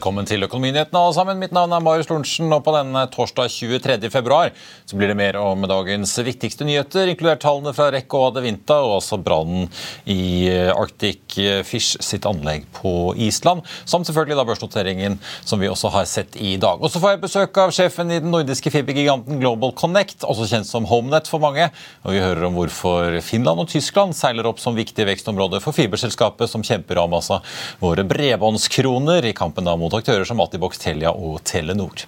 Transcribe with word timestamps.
Velkommen 0.00 0.24
til 0.24 0.40
Økonominyhetene 0.46 0.96
alle 0.96 1.12
sammen. 1.12 1.36
Mitt 1.36 1.52
navn 1.52 1.74
er 1.76 1.82
Marius 1.84 2.06
Lorentzen, 2.08 2.46
og 2.56 2.62
på 2.64 2.72
denne 2.72 3.02
torsdag 3.12 3.50
23. 3.52 4.08
februar 4.08 4.48
så 4.88 4.96
blir 4.96 5.10
det 5.10 5.16
mer 5.18 5.36
om 5.36 5.66
dagens 5.68 6.14
viktigste 6.24 6.64
nyheter, 6.64 7.10
inkludert 7.12 7.42
tallene 7.44 7.74
fra 7.76 7.90
REC 7.92 8.16
og 8.16 8.30
Adevinta, 8.30 8.78
og 8.80 8.94
også 8.94 9.18
brannen 9.20 9.66
i 10.08 10.48
Arctic 10.72 11.36
Fish 11.68 12.00
sitt 12.00 12.24
anlegg 12.24 12.64
på 12.78 13.12
Island, 13.26 13.60
samt 13.84 14.08
selvfølgelig 14.08 14.38
da 14.38 14.46
børsnoteringen 14.48 15.18
som 15.44 15.60
vi 15.60 15.68
også 15.68 15.92
har 15.92 16.08
sett 16.08 16.40
i 16.40 16.54
dag. 16.62 16.80
Og 16.80 16.88
så 16.88 17.04
får 17.04 17.12
jeg 17.12 17.22
besøk 17.26 17.60
av 17.60 17.76
sjefen 17.76 18.08
i 18.08 18.22
den 18.24 18.32
nordiske 18.32 18.72
fibergiganten 18.72 19.36
Global 19.44 19.76
Connect, 19.76 20.24
også 20.24 20.48
kjent 20.48 20.70
som 20.70 20.88
Homenet 20.88 21.28
for 21.28 21.44
mange, 21.44 21.68
og 22.06 22.16
vi 22.16 22.24
hører 22.24 22.48
om 22.48 22.56
hvorfor 22.56 23.20
Finland 23.28 23.66
og 23.66 23.68
Tyskland 23.74 24.16
seiler 24.16 24.48
opp 24.48 24.64
som 24.64 24.80
viktige 24.80 25.10
vekstområder 25.12 25.60
for 25.60 25.76
fiberselskapet 25.76 26.48
som 26.48 26.64
kjemper 26.64 27.04
om 27.04 27.20
altså 27.20 27.42
våre 27.84 28.08
bredbåndskroner 28.08 29.28
i 29.28 29.36
kampen 29.36 29.68
da 29.68 29.76
mot 29.76 29.89
aktører 29.96 30.26
som 30.28 30.40
Atibox, 30.42 30.80
Telia 30.82 31.12
og 31.12 31.40
Telenor. 31.46 32.04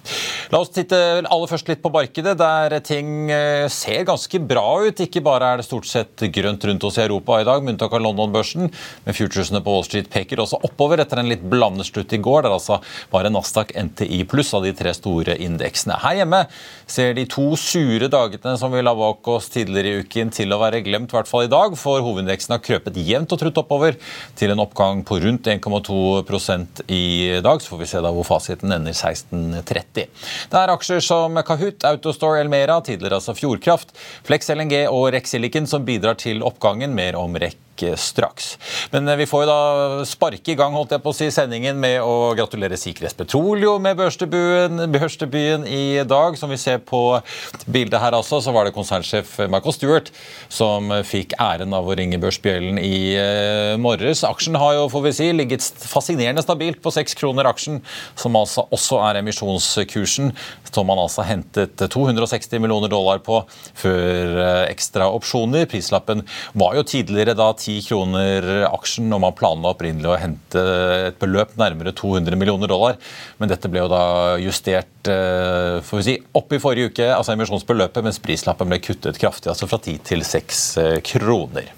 La 0.53 0.61
oss 0.63 0.71
titte 0.73 0.97
aller 1.21 1.49
først 1.49 1.69
litt 1.71 1.81
på 1.83 1.91
markedet, 1.93 2.35
der 2.39 2.77
ting 2.85 3.31
eh, 3.33 3.67
ser 3.71 4.05
ganske 4.07 4.41
bra 4.43 4.65
ut. 4.85 5.03
Ikke 5.03 5.23
bare 5.25 5.53
er 5.53 5.61
det 5.61 5.67
stort 5.67 5.87
sett 5.89 6.25
grønt 6.33 6.63
rundt 6.69 6.87
oss 6.87 6.99
i 6.99 7.05
Europa 7.05 7.39
i 7.41 7.47
dag, 7.47 7.63
med 7.63 7.75
unntak 7.75 7.95
av 7.95 8.03
London-børsen, 8.03 8.69
men 9.05 9.17
futuresene 9.17 9.63
på 9.63 9.73
Wall 9.73 9.87
Street 9.87 10.09
peker 10.13 10.41
også 10.43 10.61
oppover 10.67 11.03
etter 11.03 11.21
en 11.21 11.31
litt 11.31 11.43
blandet 11.49 11.89
slutt 11.89 12.13
i 12.15 12.21
går, 12.23 12.45
der 12.45 12.55
altså 12.55 12.79
bare 13.13 13.31
Nasdaq 13.33 13.73
NTI 13.77 14.23
pluss 14.29 14.53
av 14.55 14.67
de 14.67 14.73
tre 14.77 14.93
store 14.95 15.37
indeksene. 15.41 15.97
Her 16.03 16.21
hjemme 16.21 16.43
ser 16.89 17.15
de 17.17 17.25
to 17.29 17.53
sure 17.59 18.09
dagene 18.11 18.55
som 18.59 18.73
vi 18.73 18.83
la 18.83 18.93
bak 18.97 19.27
oss 19.31 19.49
tidligere 19.53 19.93
i 19.93 20.03
uken 20.03 20.33
til 20.33 20.53
å 20.53 20.61
være 20.61 20.83
glemt, 20.85 21.13
i 21.13 21.17
hvert 21.17 21.29
fall 21.29 21.47
i 21.47 21.51
dag, 21.51 21.77
for 21.79 22.03
hovedindeksen 22.03 22.55
har 22.55 22.63
krøpet 22.63 22.99
jevnt 23.01 23.33
og 23.33 23.41
trutt 23.41 23.61
oppover 23.61 23.97
til 24.39 24.53
en 24.53 24.63
oppgang 24.63 25.03
på 25.07 25.19
rundt 25.23 25.49
1,2% 25.49 26.83
i 26.93 27.03
dag 27.43 27.61
så 27.63 27.72
får 27.73 27.81
vi 27.81 27.89
se 27.89 28.01
da 28.05 28.11
hvor 28.13 28.27
fasiten 28.27 28.71
ender 28.75 28.93
16.30. 28.93 30.05
Det 30.51 30.59
er 30.59 30.73
aksjer 30.73 31.01
som 31.03 31.41
Kahoot, 31.45 31.85
Autostore, 31.89 32.43
Elmera, 32.43 32.77
tidligere 32.85 33.17
altså 33.17 33.33
Fjordkraft, 33.37 33.95
Flex 34.27 34.51
LNG 34.53 34.83
og 34.91 35.09
Rex 35.15 35.33
Silicon 35.33 35.69
som 35.69 35.85
bidrar 35.87 36.19
til 36.21 36.45
oppgangen. 36.45 36.93
Mer 36.93 37.17
om 37.17 37.33
REC 37.41 37.57
straks. 37.97 38.57
Men 38.91 39.07
eh, 39.07 39.17
vi 39.17 39.25
får 39.25 39.43
jo 39.43 39.49
da 39.49 40.05
sparke 40.07 40.53
i 40.53 40.57
gang 40.57 40.73
holdt 40.75 40.93
jeg 40.95 41.03
på 41.03 41.11
å 41.13 41.17
si, 41.17 41.29
sendingen 41.33 41.79
med 41.81 42.01
å 42.03 42.33
gratulere 42.37 42.77
Sikres 42.79 43.15
Petroleum 43.17 43.81
med 43.83 43.97
Børstebyen 43.97 45.65
i 45.67 46.03
dag. 46.07 46.37
Som 46.37 46.53
vi 46.53 46.59
ser 46.61 46.79
på 46.79 47.19
bildet 47.65 47.99
her 48.01 48.15
altså, 48.15 48.41
så 48.43 48.53
var 48.55 48.67
det 48.67 48.75
konsernsjef 48.75 49.39
Michael 49.49 49.75
Stewart 49.75 50.11
som 50.53 50.91
fikk 51.07 51.35
æren 51.41 51.73
av 51.75 51.87
å 51.87 51.95
ringe 51.97 52.19
børsbjellen 52.21 52.79
i 52.81 53.15
uh, 53.17 53.75
morges. 53.81 54.23
Aksjen 54.27 54.57
har 54.59 54.77
jo, 54.77 54.87
får 54.91 55.05
vi 55.07 55.13
si, 55.17 55.29
ligget 55.35 55.65
fascinerende 55.89 56.43
stabilt 56.45 56.81
på 56.83 56.93
seks 56.93 57.17
kroner 57.17 57.47
aksjen, 57.49 57.81
som 58.19 58.37
altså 58.39 58.67
også 58.73 58.99
er 59.07 59.21
emisjonskursen, 59.21 60.33
som 60.73 60.89
man 60.89 61.01
altså 61.01 61.25
hentet 61.27 61.81
260 61.93 62.61
millioner 62.63 62.91
dollar 62.91 63.21
på 63.25 63.41
før 63.79 64.37
uh, 64.37 64.63
ekstra 64.69 65.09
opsjoner. 65.13 65.67
Prislappen 65.71 66.23
var 66.59 66.77
jo 66.77 66.85
tidligere 66.87 67.37
da 67.37 67.51
10 67.63 67.85
kroner 67.87 68.47
aksjen, 68.67 69.11
og 69.15 69.21
man 69.23 69.35
planla 69.37 69.71
opprinnelig 69.71 70.09
å 70.11 70.17
hente 70.19 70.63
et 71.09 71.19
beløp 71.21 71.55
nærmere 71.59 71.93
200 71.95 72.39
millioner 72.39 72.71
dollar. 72.71 72.99
Men 73.39 73.51
dette 73.51 73.71
ble 73.71 73.83
jo 73.85 73.91
da 73.91 74.03
justert 74.41 75.11
eh, 75.11 75.79
får 75.85 76.01
vi 76.01 76.07
si, 76.09 76.17
opp 76.35 76.51
i 76.53 76.59
forrige 76.63 76.91
uke, 76.91 77.07
altså 77.15 77.35
emisjonsbeløpet, 77.37 78.03
mens 78.05 78.21
prislappen 78.23 78.71
ble 78.71 78.81
kuttet 78.83 79.21
kraftig, 79.21 79.51
altså 79.53 79.69
fra 79.71 79.79
10 79.79 80.03
til 80.11 80.25
6 80.27 80.65
eh, 80.83 80.99
kroner. 81.13 81.71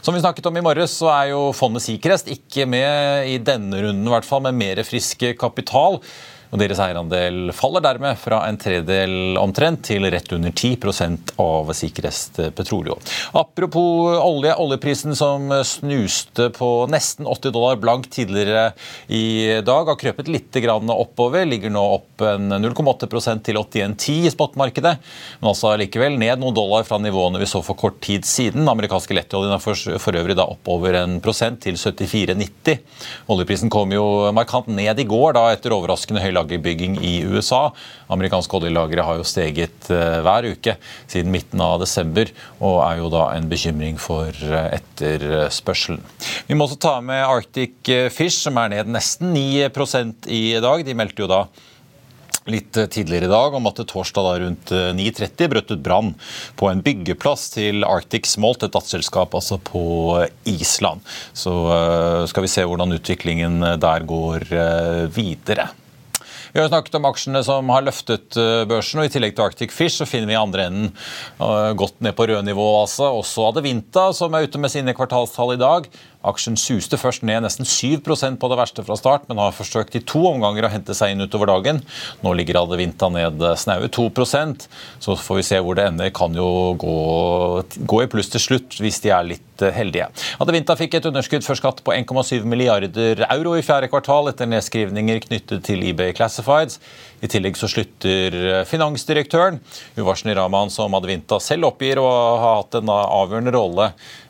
Som 0.00 0.14
vi 0.14 0.22
snakket 0.22 0.46
om 0.48 0.56
i 0.56 0.64
morges, 0.64 0.94
så 1.00 1.10
er 1.12 1.32
jo 1.32 1.48
fondet 1.56 1.84
Sikrest 1.84 2.30
ikke 2.30 2.66
med 2.70 3.28
i 3.28 3.38
denne 3.42 3.82
runden, 3.82 4.06
i 4.06 4.12
hvert 4.14 4.26
fall, 4.26 4.44
med 4.46 4.56
mer 4.56 4.82
frisk 4.86 5.26
kapital 5.40 5.98
og 6.48 6.60
Deres 6.62 6.80
eierandel 6.80 7.52
faller 7.56 7.84
dermed 7.84 8.16
fra 8.20 8.40
en 8.48 8.56
tredel 8.60 9.36
omtrent 9.40 9.82
til 9.88 10.06
rett 10.08 10.32
under 10.32 10.52
10% 10.52 11.34
av 11.42 11.72
Sikrest 11.76 12.40
Petroleum. 12.56 13.00
Apropos 13.36 14.16
olje, 14.22 14.54
oljeprisen 14.56 15.16
som 15.18 15.52
snuste 15.66 16.48
på 16.56 16.70
nesten 16.90 17.28
80 17.28 17.52
dollar 17.52 17.76
blank 17.80 18.08
tidligere 18.12 18.70
i 19.12 19.60
dag, 19.64 19.90
har 19.90 20.00
krøpet 20.00 20.30
litt 20.32 20.56
oppover. 20.58 21.44
Ligger 21.46 21.70
nå 21.70 21.82
opp 21.98 22.24
0,8% 22.24 23.44
til 23.44 23.60
81,10 23.60 24.26
i 24.28 24.32
spotmarkedet, 24.32 24.94
men 25.40 25.50
altså 25.52 25.74
likevel 25.78 26.16
ned 26.18 26.40
noen 26.40 26.56
dollar 26.56 26.86
fra 26.88 26.98
nivåene 27.02 27.40
vi 27.42 27.48
så 27.50 27.62
for 27.64 27.78
kort 27.78 28.00
tid 28.04 28.26
siden. 28.26 28.64
Den 28.64 28.72
amerikanske 28.72 29.14
lettoljen 29.16 29.54
er 29.54 29.62
for, 29.62 30.16
øvrig 30.18 30.36
da 30.38 30.48
oppover 30.48 30.96
en 31.02 31.18
prosent 31.24 31.60
til 31.64 31.76
74,90. 31.78 32.80
Oljeprisen 33.32 33.72
kom 33.72 33.92
jo 33.94 34.32
markant 34.34 34.70
ned 34.72 34.98
i 34.98 35.06
går 35.08 35.36
da 35.36 35.46
etter 35.52 35.76
overraskende 35.76 36.24
høy 36.24 36.32
lagerbygging 36.38 36.98
i 37.04 37.20
USA. 37.28 37.68
Amerikanske 38.08 38.58
oljelagre 38.58 39.04
har 39.04 39.20
jo 39.20 39.26
steget 39.26 39.90
eh, 39.92 40.18
hver 40.24 40.48
uke 40.52 40.76
siden 41.06 41.32
midten 41.34 41.62
av 41.64 41.78
desember, 41.82 42.30
og 42.58 42.80
er 42.86 43.02
jo 43.02 43.12
da 43.12 43.28
en 43.36 43.48
bekymring 43.50 43.98
for 44.00 44.32
eh, 44.32 44.68
etterspørselen. 44.78 46.02
Vi 46.48 46.56
må 46.56 46.68
også 46.68 46.80
ta 46.88 46.98
med 47.04 47.24
Arctic 47.24 47.92
Fish, 48.14 48.42
som 48.44 48.60
er 48.60 48.76
ned 48.76 48.92
nesten 48.92 49.34
9% 49.34 50.30
i 50.32 50.44
dag. 50.62 50.86
De 50.86 50.96
meldte 50.96 51.24
jo 51.24 51.30
da 51.30 51.44
litt 52.48 52.72
tidligere 52.72 53.28
i 53.28 53.32
dag 53.32 53.56
om 53.58 53.66
at 53.68 53.80
det 53.80 53.88
torsdag 53.90 54.24
da 54.24 54.36
rundt 54.40 54.70
9.30 54.72 55.42
eh, 55.44 55.50
brøt 55.52 55.72
ut 55.74 55.82
brann 55.84 56.14
på 56.56 56.70
en 56.70 56.80
byggeplass 56.84 57.50
til 57.58 57.84
Arctic 57.84 58.30
Smolt, 58.30 58.64
et 58.64 58.72
datterselskap 58.72 59.36
altså 59.36 59.60
på 59.60 59.82
Island. 60.48 61.04
Så 61.36 61.52
skal 62.30 62.46
vi 62.46 62.52
se 62.52 62.64
hvordan 62.64 62.96
utviklingen 62.96 63.60
der 63.82 64.08
går 64.08 64.48
videre. 65.12 65.68
Vi 66.52 66.60
har 66.60 66.68
snakket 66.70 66.96
om 66.98 67.08
aksjene 67.08 67.42
som 67.44 67.72
har 67.72 67.84
løftet 67.86 68.38
eh, 68.40 68.64
børsen, 68.68 69.02
og 69.02 69.08
i 69.08 69.12
tillegg 69.12 69.36
til 69.36 69.44
Arctic 69.44 69.74
Fish 69.74 70.00
så 70.00 70.08
finner 70.08 70.30
vi 70.30 70.36
i 70.36 70.40
andre 70.40 70.68
enden 70.68 70.92
uh, 71.40 71.72
godt 71.78 71.98
ned 72.04 72.16
på 72.16 72.28
rød 72.30 72.46
nivå. 72.46 72.68
Altså. 72.80 73.10
Også 73.20 73.48
Adevinta, 73.50 74.08
som 74.16 74.34
er 74.34 74.48
ute 74.48 74.60
med 74.62 74.72
sine 74.72 74.94
kvartalstall 74.96 75.56
i 75.56 75.60
dag. 75.60 75.90
Aksjen 76.26 76.56
suste 76.58 76.98
først 76.98 77.22
ned 77.22 77.44
nesten 77.44 77.66
7% 77.68 78.38
på 78.42 78.48
det 78.50 78.58
verste 78.58 78.82
fra 78.82 78.96
start, 78.98 79.28
men 79.28 79.38
har 79.38 79.54
forsøkt 79.54 79.94
i 79.94 80.02
to 80.02 80.24
omganger 80.26 80.66
å 80.66 80.72
hente 80.72 80.96
seg 80.96 81.12
inn 81.14 81.22
utover 81.22 81.50
dagen. 81.52 81.78
Nå 82.24 82.32
ligger 82.34 82.58
Adevinta 82.64 83.06
ned 83.12 83.44
snaue 83.60 83.86
2% 83.94 84.66
så 85.04 85.14
får 85.14 85.38
vi 85.38 85.46
se 85.46 85.60
hvor 85.62 85.78
det 85.78 85.86
ender. 85.92 86.10
Kan 86.14 86.34
jo 86.34 86.74
gå, 86.80 86.96
gå 87.78 88.02
i 88.02 88.08
pluss 88.10 88.32
til 88.34 88.42
slutt 88.42 88.80
hvis 88.82 88.98
de 89.04 89.12
er 89.14 89.28
litt 89.30 89.62
eh, 89.62 89.74
heldige. 89.74 90.08
Adevinta 90.42 90.74
fikk 90.78 90.98
et 90.98 91.06
underskudd 91.10 91.46
før 91.46 91.60
skatt 91.60 91.84
på 91.86 91.94
1,7 91.94 92.42
milliarder 92.48 93.22
euro 93.28 93.54
i 93.54 93.62
fjerde 93.66 93.90
kvartal 93.92 94.32
etter 94.32 94.50
nedskrivninger 94.50 95.22
knyttet 95.28 95.62
til 95.70 95.86
eBay 95.86 96.16
Classifieds. 96.18 96.82
I 97.18 97.30
tillegg 97.30 97.56
så 97.58 97.66
slutter 97.70 98.64
finansdirektøren, 98.68 99.58
Uvarsen 99.98 100.30
Rahman, 100.38 100.70
som 100.70 100.94
Advinta 100.94 101.40
selv 101.42 101.72
oppgir 101.72 101.98
å 101.98 102.06
ha 102.06 102.52
hatt 102.60 102.78
en 102.78 102.92
avgjørende 102.94 103.54
rolle 103.56 103.88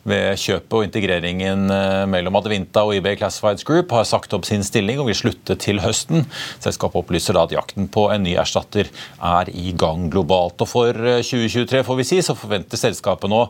ved 0.08 0.38
kjøpet 0.40 0.76
og 0.78 0.86
integreringen 0.86 1.68
eh, 1.72 2.04
mellom 2.10 2.38
Advinta 2.40 2.84
og 2.86 2.94
eBay 2.96 3.18
Classifieds 3.20 3.66
Group, 3.68 3.92
har 3.92 4.06
sagt 4.08 4.32
opp 4.36 4.46
sin 4.48 4.64
stilling 4.64 5.02
og 5.02 5.10
vil 5.10 5.18
slutte 5.18 5.58
til 5.60 5.82
høsten. 5.84 6.24
Selskapet 6.64 7.02
opplyser 7.02 7.36
da 7.36 7.44
at 7.44 7.56
jakten 7.56 7.90
på 7.92 8.08
en 8.14 8.24
ny 8.24 8.36
erstatter 8.40 8.88
er 9.18 9.52
i 9.52 9.74
gang 9.76 10.08
globalt. 10.12 10.60
Og 10.64 10.70
For 10.70 10.96
2023 11.20 11.84
får 11.84 12.00
vi 12.00 12.08
si, 12.08 12.22
så 12.24 12.36
forventer 12.38 12.80
selskapet 12.80 13.30
nå 13.32 13.44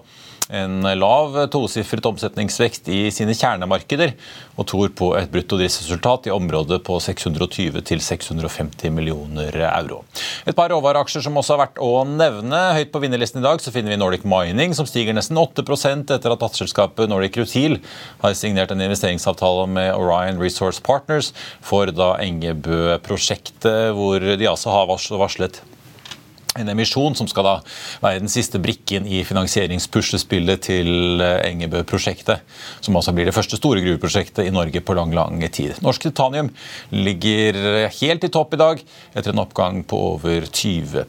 en 0.49 0.81
lav 0.99 1.37
tosifret 1.53 2.07
omsetningsvekst 2.09 2.89
i 2.93 3.01
sine 3.15 3.35
kjernemarkeder, 3.37 4.15
og 4.59 4.67
tror 4.71 4.91
på 4.97 5.11
et 5.19 5.31
bruttodriftsresultat 5.33 6.29
i 6.29 6.35
området 6.35 6.81
på 6.87 6.97
620-650 7.05 8.95
millioner 8.95 9.55
euro. 9.69 10.03
Et 10.49 10.57
par 10.57 10.73
råvareaksjer 10.73 11.27
som 11.27 11.37
også 11.39 11.55
har 11.55 11.63
vært 11.67 11.83
å 11.85 12.03
nevne. 12.09 12.63
Høyt 12.79 12.93
på 12.95 13.03
vinnerlisten 13.05 13.43
i 13.43 13.47
dag 13.47 13.63
så 13.63 13.73
finner 13.75 13.95
vi 13.95 14.01
Nordic 14.01 14.27
Mining, 14.29 14.75
som 14.77 14.89
stiger 14.89 15.17
nesten 15.17 15.39
8% 15.39 16.15
etter 16.17 16.35
at 16.35 16.43
datterselskapet 16.43 17.11
Nordic 17.13 17.39
Rutil 17.39 17.79
har 18.25 18.37
signert 18.39 18.73
en 18.75 18.85
investeringsavtale 18.85 19.69
med 19.71 19.93
Orion 19.95 20.41
Resource 20.43 20.83
Partners 20.85 21.33
for 21.65 21.93
da 21.95 22.15
Engebø-prosjektet, 22.25 23.93
hvor 23.97 24.23
de 24.23 24.49
altså 24.49 24.73
har 24.75 24.89
varslet 24.89 25.63
en 26.59 26.73
emisjon 26.75 27.17
som 27.19 27.29
skal 27.31 27.47
da 27.47 27.55
være 28.05 28.23
den 28.23 28.33
siste 28.33 28.61
brikken 28.63 29.09
i 29.09 29.23
finansieringspuslespillet 29.29 30.65
til 30.69 31.25
eh, 31.25 31.43
Engebø-prosjektet. 31.49 32.45
Som 32.85 32.99
altså 32.99 33.15
blir 33.17 33.29
det 33.29 33.37
første 33.37 33.59
store 33.61 33.83
gruveprosjektet 33.85 34.47
i 34.47 34.55
Norge 34.55 34.83
på 34.85 34.97
lang 34.99 35.15
lang 35.17 35.43
tid. 35.49 35.79
Norsk 35.85 36.09
Titanium 36.09 36.53
ligger 36.95 37.89
helt 38.01 38.25
i 38.25 38.33
topp 38.33 38.57
i 38.57 38.63
dag, 38.63 38.87
etter 39.15 39.35
en 39.35 39.45
oppgang 39.45 39.85
på 39.89 40.07
over 40.15 40.49
20 40.53 41.09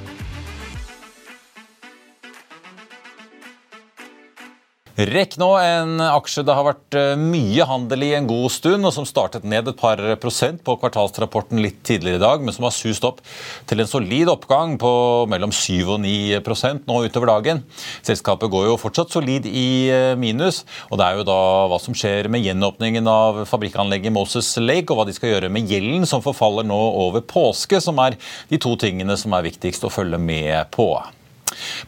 Rekk 4.99 5.37
nå 5.39 5.47
en 5.55 6.01
aksje 6.03 6.43
det 6.43 6.51
har 6.51 6.65
vært 6.67 6.95
eh, 6.99 7.13
mye 7.15 7.63
handel 7.63 8.03
i 8.03 8.09
en 8.17 8.25
god 8.27 8.51
stund, 8.51 8.83
og 8.83 8.91
som 8.91 9.05
startet 9.07 9.45
ned 9.47 9.69
et 9.71 9.77
par 9.79 10.01
prosent 10.19 10.59
på 10.67 10.75
kvartalsrapporten 10.81 11.61
litt 11.63 11.79
tidligere 11.87 12.19
i 12.19 12.23
dag, 12.23 12.43
men 12.43 12.51
som 12.51 12.67
har 12.67 12.75
sust 12.75 13.05
opp 13.07 13.21
til 13.69 13.79
en 13.79 13.87
solid 13.87 14.27
oppgang 14.33 14.75
på 14.81 14.91
mellom 15.31 15.53
7 15.55 15.85
og 15.85 16.01
9% 16.03 16.89
nå 16.91 16.97
utover 17.07 17.31
dagen. 17.31 17.63
Selskapet 18.03 18.51
går 18.51 18.67
jo 18.67 18.81
fortsatt 18.81 19.15
solid 19.15 19.47
i 19.47 19.87
eh, 19.93 20.17
minus, 20.19 20.65
og 20.89 20.99
det 20.99 21.07
er 21.07 21.21
jo 21.21 21.27
da 21.31 21.39
hva 21.71 21.79
som 21.79 21.95
skjer 21.95 22.27
med 22.33 22.43
gjenåpningen 22.43 23.07
av 23.07 23.41
fabrikkanlegget 23.47 24.11
Moses 24.11 24.51
Lake, 24.59 24.91
og 24.91 24.99
hva 24.99 25.07
de 25.07 25.15
skal 25.15 25.37
gjøre 25.37 25.53
med 25.55 25.71
gjelden 25.71 26.03
som 26.09 26.25
forfaller 26.25 26.67
nå 26.67 26.81
over 27.07 27.23
påske, 27.23 27.79
som 27.79 28.03
er 28.03 28.19
de 28.51 28.59
to 28.59 28.75
tingene 28.75 29.15
som 29.15 29.39
er 29.39 29.47
viktigst 29.47 29.87
å 29.87 29.93
følge 29.93 30.19
med 30.19 30.67
på. 30.75 30.91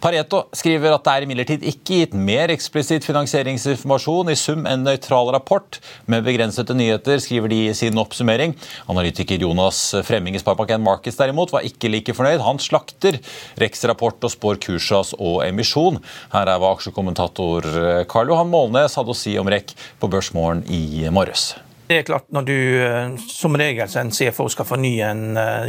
Pareto 0.04 0.44
skriver 0.56 0.96
at 0.96 1.06
det 1.06 1.14
er 1.14 1.26
imidlertid 1.26 1.66
ikke 1.74 2.00
gitt 2.04 2.14
mer 2.18 2.52
eksplisitt 2.54 3.06
finansieringsinformasjon, 3.08 4.32
i 4.32 4.38
sum 4.40 4.68
en 4.70 4.86
nøytral 4.86 5.32
rapport 5.36 5.80
med 6.12 6.26
begrensede 6.28 6.76
nyheter, 6.78 7.22
skriver 7.24 7.52
de 7.52 7.60
i 7.70 7.74
sin 7.78 8.00
oppsummering. 8.00 8.56
Analytiker 8.92 9.42
Jonas 9.42 9.82
Fremming 10.06 10.38
i 10.38 10.44
Sparbank 10.44 10.76
Markets 10.84 11.20
derimot 11.20 11.54
var 11.54 11.66
ikke 11.68 11.92
like 11.92 12.16
fornøyd. 12.16 12.44
Han 12.44 12.62
slakter 12.62 13.20
Rex 13.62 13.84
rapport 13.90 14.24
og 14.24 14.34
spår 14.34 14.62
kursas 14.64 15.14
og 15.20 15.44
emisjon. 15.48 16.02
Her 16.34 16.50
er 16.50 16.62
hva 16.62 16.74
aksjekommentator 16.76 17.68
Karl 18.12 18.34
Johan 18.34 18.52
Målnes 18.52 18.98
hadde 19.00 19.14
å 19.14 19.18
si 19.18 19.38
om 19.40 19.50
REC 19.52 19.76
på 20.02 20.12
Børsmorgen 20.12 20.66
i 20.72 21.08
morges. 21.14 21.54
Det 21.88 21.98
er 21.98 22.06
klart, 22.08 22.30
Når 22.32 22.46
du 22.48 22.56
eh, 22.56 23.16
som 23.28 23.56
regel 23.60 23.98
en 24.00 24.12
CFO 24.12 24.48
skal 24.50 24.68
fornye 24.68 25.10
en 25.12 25.38
uh, 25.38 25.68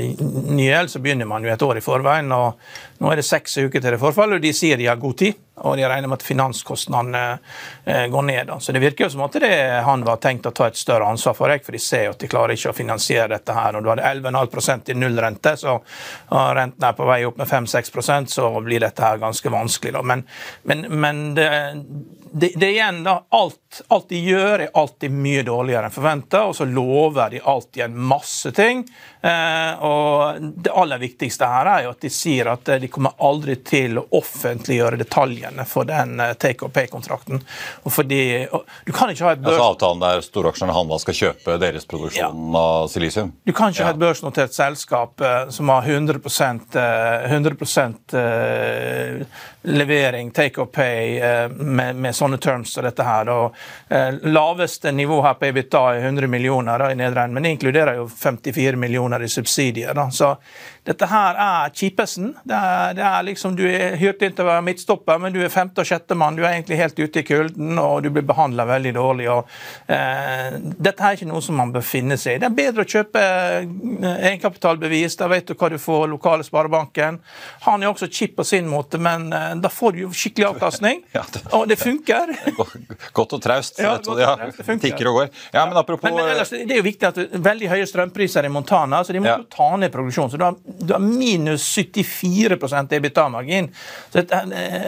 ny 0.55 0.69
gjeld, 0.69 0.93
så 0.93 1.01
begynner 1.03 1.27
man 1.27 1.45
jo 1.45 1.51
et 1.51 1.63
år 1.67 1.81
i 1.81 1.83
forveien. 1.85 2.31
og 2.33 3.01
Nå 3.03 3.11
er 3.11 3.19
det 3.19 3.27
seks 3.27 3.59
uker 3.59 3.81
til 3.81 3.97
det 3.97 4.01
forfaller, 4.03 4.39
og 4.39 4.45
de 4.45 4.53
sier 4.55 4.79
de 4.79 4.87
har 4.87 5.01
god 5.01 5.17
tid. 5.19 5.41
Og 5.65 5.79
de 5.79 5.87
regner 5.89 6.11
med 6.11 6.21
at 6.21 6.27
finanskostnadene 6.27 7.25
uh, 7.35 8.07
går 8.13 8.27
ned. 8.29 8.53
Så 8.61 8.73
det 8.73 8.83
virker 8.85 9.07
jo 9.07 9.15
som 9.15 9.25
at 9.27 9.39
det 9.43 9.55
han 9.85 10.05
var 10.07 10.21
tenkt 10.23 10.47
å 10.49 10.55
ta 10.55 10.69
et 10.69 10.79
større 10.79 11.09
ansvar 11.09 11.37
for, 11.39 11.57
for 11.65 11.77
de 11.77 11.83
ser 11.83 12.09
jo 12.09 12.15
at 12.15 12.21
de 12.23 12.31
klarer 12.31 12.57
ikke 12.57 12.73
å 12.73 12.77
finansiere 12.77 13.33
dette 13.35 13.57
her. 13.57 13.73
Når 13.73 13.85
du 13.85 13.93
hadde 13.95 14.11
11,5 14.13 14.93
i 14.93 14.99
nullrente, 14.99 15.57
så 15.61 15.79
renten 16.31 16.89
er 16.89 16.97
på 16.97 17.09
vei 17.09 17.23
opp 17.27 17.41
med 17.41 17.49
5-6% 17.49 18.35
så 18.35 18.61
blir 18.61 18.81
dette 18.81 19.03
her 19.03 19.19
ganske 19.19 19.51
vanskelig. 19.51 19.93
Da. 19.93 20.03
Men, 20.03 20.25
men, 20.63 20.81
men 20.81 21.35
det, 21.35 21.49
det, 22.33 22.53
det, 22.57 22.71
igjen 22.71 23.05
da, 23.05 23.27
alt, 23.29 23.83
alt, 23.89 24.09
de 24.09 24.19
gjør, 24.19 24.59
er 24.59 24.73
alltid 24.75 25.13
mye 25.15 25.43
dårligere 25.47 25.87
enn 25.87 25.95
forventa, 25.95 26.45
og 26.49 26.57
så 26.57 26.67
lover 26.67 27.31
de 27.31 27.41
alltid 27.41 27.85
en 27.85 28.01
masse 28.11 28.51
ting. 28.57 28.83
Eh, 29.23 29.85
og 29.87 30.51
Det 30.65 30.73
aller 30.75 30.99
viktigste 30.99 31.47
her 31.47 31.71
er 31.71 31.85
jo 31.85 31.93
at 31.95 32.03
de 32.03 32.11
sier 32.11 32.51
at 32.51 32.75
de 32.83 32.91
kommer 32.91 33.15
aldri 33.23 33.61
til 33.63 34.01
å 34.01 34.09
offentliggjøre 34.19 34.99
detaljene 35.05 35.54
for 35.69 35.87
den 35.89 36.19
eh, 36.21 36.35
take 36.41 36.67
or 36.67 36.73
pay-kontrakten. 36.75 37.43
Og 37.85 37.95
fordi, 37.95 38.21
og, 38.51 38.67
du 38.87 38.93
kan 38.93 39.13
ikke 39.13 39.27
ha 39.29 39.35
et 39.37 39.43
børs... 39.45 39.55
Altså 39.55 39.71
Avtalen 39.71 40.03
der 40.03 40.25
storaksjene 40.27 40.75
Hanva 40.77 40.99
skal 41.03 41.19
kjøpe 41.21 41.59
deres 41.63 41.89
produksjon 41.91 42.41
ja. 42.55 42.61
av 42.61 42.91
silisium? 42.93 43.33
Du 43.47 43.55
kan 43.55 43.73
ikke 43.73 43.85
ja. 43.85 43.89
ha 43.91 43.95
et 43.95 44.03
børsnotert 44.03 44.57
selskap 44.57 45.23
eh, 45.25 45.41
som 45.55 45.73
har 45.73 45.87
100%, 45.87 46.79
100 47.31 47.57
eh, 48.19 49.27
levering, 49.67 50.31
take 50.31 50.61
or 50.61 50.67
pay, 50.67 51.21
eh, 51.21 51.49
med, 51.49 51.97
med, 51.97 52.17
sånne 52.17 52.37
terms 52.37 52.73
som 52.73 52.85
dette 52.85 53.03
her. 53.03 53.29
Og, 53.33 53.57
eh, 53.89 54.11
laveste 54.23 54.93
nivå 54.93 55.23
her 55.25 55.35
på 55.41 55.49
EBITDA 55.49 55.83
er 55.95 56.05
100 56.05 56.29
millioner 56.29 56.79
da, 56.79 56.91
i 56.93 56.99
nedregn, 56.99 57.33
men 57.33 57.43
det 57.43 57.55
inkluderer 57.57 57.97
jo 57.97 58.09
54 58.09 58.77
millioner 58.77 59.25
i 59.25 59.29
subsidier. 59.29 59.95
Da. 59.97 60.11
Så 60.13 60.35
dette 60.85 61.09
her 61.09 61.39
er 61.41 61.73
kjipesen. 61.73 62.35
Det 62.45 62.57
er, 62.59 62.93
det 62.99 63.07
er 63.09 63.25
liksom, 63.25 63.57
Du 63.57 63.65
er 63.65 63.97
hyrt 63.97 64.21
inn 64.23 64.35
til 64.37 64.45
å 64.45 64.51
være 64.51 64.67
midtstopper, 64.67 65.23
men 65.23 65.33
du 65.33 65.41
er 65.41 65.53
femte- 65.53 65.81
og 65.81 65.89
sjettemann. 65.89 66.37
Du 66.37 66.45
er 66.45 66.53
egentlig 66.53 66.81
helt 66.83 66.99
ute 67.01 67.23
i 67.23 67.25
kulden, 67.25 67.79
og 67.81 68.03
du 68.05 68.11
blir 68.13 68.27
behandla 68.29 68.69
veldig 68.69 68.93
dårlig. 68.99 69.31
Og, 69.33 69.49
eh, 69.89 70.59
dette 70.61 71.01
er 71.01 71.17
ikke 71.17 71.31
noe 71.31 71.41
som 71.41 71.57
man 71.57 71.73
bør 71.73 71.87
finne 71.89 72.21
seg 72.21 72.37
i. 72.37 72.43
Det 72.43 72.51
er 72.51 72.59
bedre 72.61 72.85
å 72.85 72.93
kjøpe 72.97 73.25
eh, 73.25 74.29
egenkapitalbevis. 74.29 75.17
Da 75.17 75.31
vet 75.33 75.49
du 75.49 75.55
hva 75.55 75.73
du 75.73 75.79
får 75.81 76.07
lokale 76.13 76.45
sparebanken. 76.45 77.21
Han 77.65 77.83
er 77.83 77.89
også 77.89 78.11
kjip 78.13 78.37
på 78.37 78.45
sin 78.45 78.69
måte, 78.69 79.01
men 79.01 79.33
da 79.63 79.71
får 79.73 79.93
du 79.93 80.03
jo 80.05 80.11
skikkelig 80.15 80.49
avkastning. 80.53 81.03
ja, 81.17 81.25
det, 81.33 81.45
og 81.55 81.69
det 81.71 81.79
funker. 81.81 82.35
Godt 83.19 83.37
og 83.37 83.43
traust. 83.45 83.79
Ja, 83.79 83.95
godt 83.95 84.09
og 84.11 84.19
traust. 84.19 84.63
Ja, 84.65 84.79
tikker 84.81 85.11
og 85.11 85.21
går. 85.21 85.29
Ja, 85.53 85.65
men 85.67 85.77
apropos... 85.79 86.09
Men, 86.09 86.19
men 86.23 86.33
ellers, 86.35 86.51
det 86.55 86.71
er 86.71 86.81
jo 86.81 86.87
viktig 86.87 87.09
at 87.11 87.21
veldig 87.45 87.71
høye 87.71 87.87
strømpriser 87.89 88.47
i 88.47 88.53
Montana, 88.53 89.03
så 89.05 89.15
de 89.15 89.23
må 89.23 89.31
jo 89.31 89.47
ta 89.53 89.69
ned 89.81 89.93
produksjonen. 89.95 90.33
så 90.33 90.41
du 90.41 90.47
har 90.47 90.55
du 90.87 90.93
har 90.93 91.01
minus 91.01 91.69
74 91.75 92.57
EBITDA-margin. 92.91 93.69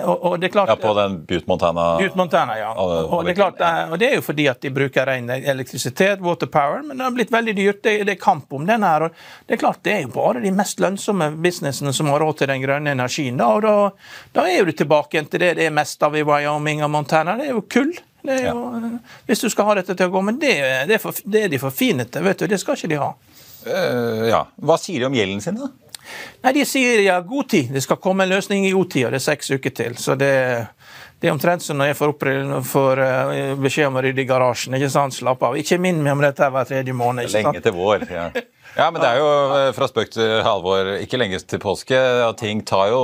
Og, 0.04 0.24
og, 0.24 0.40
det 0.40 0.46
er 0.46 0.52
klart, 0.52 0.68
ja, 0.68 0.76
På 0.76 0.94
den 0.94 1.18
Butte 1.26 1.48
Montana? 1.48 1.98
Butte 1.98 2.18
Montana, 2.18 2.58
ja. 2.58 2.72
Og, 2.74 3.24
det 3.24 3.34
er 3.34 3.38
klart, 3.38 3.62
og 3.90 3.98
det 4.00 4.10
er 4.10 4.18
jo 4.18 4.24
fordi 4.24 4.48
at 4.50 4.60
de 4.62 4.72
bruker 4.74 5.06
ren 5.08 5.30
elektrisitet, 5.30 6.20
water 6.24 6.50
power, 6.50 6.82
men 6.82 6.98
det 6.98 7.06
har 7.06 7.16
blitt 7.16 7.32
veldig 7.32 7.56
dyrt. 7.56 7.82
Det, 7.82 7.96
det 8.08 8.16
er 8.16 8.20
kamp 8.20 8.52
om 8.56 8.66
den 8.68 8.84
her. 8.86 9.08
og 9.08 9.46
Det 9.46 9.56
er 9.56 9.62
klart, 9.62 9.82
det 9.86 9.94
er 9.94 10.04
jo 10.06 10.12
bare 10.14 10.42
de 10.44 10.52
mest 10.54 10.80
lønnsomme 10.82 11.30
businessene 11.42 11.92
som 11.96 12.10
har 12.12 12.22
råd 12.24 12.40
til 12.40 12.52
den 12.52 12.64
grønne 12.64 12.96
energien. 12.96 13.40
Da, 13.40 13.50
og 13.56 13.64
da, 13.66 13.76
da 14.36 14.46
er 14.50 14.55
jo 14.60 14.68
du 14.68 14.74
tilbake 14.76 15.22
til 15.30 15.42
det 15.42 15.54
det 15.58 15.68
er 15.68 15.74
mest 15.74 16.02
av 16.02 16.16
i 16.16 16.24
Wyoming 16.26 16.84
og 16.84 16.92
Montana. 16.92 17.36
Det 17.38 17.48
er 17.48 17.54
jo 17.54 17.64
kull. 17.70 17.94
Det 18.26 18.40
er 18.40 18.48
jo, 18.48 18.60
ja. 18.82 18.90
Hvis 19.28 19.44
du 19.44 19.48
skal 19.52 19.68
ha 19.70 19.78
dette 19.78 19.94
til 19.94 20.10
å 20.10 20.14
gå. 20.16 20.22
Men 20.28 20.38
det, 20.42 20.52
det, 20.88 20.98
er, 20.98 21.02
for, 21.02 21.16
det 21.24 21.46
er 21.46 21.52
de 21.52 21.62
for 21.62 21.74
fine 21.74 22.08
til. 22.10 22.26
vet 22.26 22.42
du, 22.42 22.46
Det 22.50 22.58
skal 22.62 22.78
ikke 22.78 22.92
de 22.92 23.00
ha. 23.00 23.10
Uh, 23.66 24.26
ja. 24.30 24.44
Hva 24.62 24.78
sier 24.78 25.02
de 25.02 25.10
om 25.10 25.16
gjelden 25.16 25.42
sin, 25.42 25.58
da? 25.58 25.70
Nei, 26.44 26.52
De 26.54 26.64
sier 26.68 27.02
ja, 27.02 27.20
god 27.26 27.50
tid. 27.50 27.72
Det 27.74 27.82
skal 27.82 28.00
komme 28.02 28.26
en 28.26 28.34
løsning 28.34 28.66
i 28.66 28.74
god 28.74 28.90
tid, 28.92 29.08
og 29.08 29.14
det 29.14 29.20
er 29.20 29.26
seks 29.26 29.50
uker 29.56 29.74
til. 29.74 29.96
Så 29.98 30.14
det, 30.18 30.32
det 31.22 31.30
er 31.30 31.34
omtrent 31.34 31.64
som 31.64 31.78
når 31.78 31.92
jeg 31.92 31.98
får, 32.02 32.14
får 32.72 33.02
uh, 33.02 33.54
beskjed 33.62 33.90
om 33.90 33.98
å 34.00 34.04
rydde 34.06 34.22
i 34.22 34.28
garasjen. 34.28 34.78
ikke 34.78 34.92
sant? 34.92 35.16
Slapp 35.16 35.42
av. 35.46 35.58
Ikke 35.58 35.80
minn 35.82 36.02
meg 36.02 36.16
om 36.16 36.26
dette 36.26 36.50
hver 36.50 36.68
tredje 36.68 36.94
måned. 36.96 37.30
Lenge 37.34 37.62
til 37.64 37.74
vår, 37.78 38.06
ja. 38.10 38.30
Ja, 38.76 38.90
men 38.92 39.00
det 39.00 39.08
er 39.08 39.22
jo 39.22 39.28
eh, 39.56 39.70
fra 39.72 39.86
spøk 39.88 40.10
til 40.12 40.32
alvor 40.44 40.90
ikke 41.00 41.16
lenge 41.16 41.38
til 41.40 41.60
påske. 41.62 41.96
og 42.26 42.36
Ting 42.36 42.60
tar 42.66 42.90
jo 42.92 43.00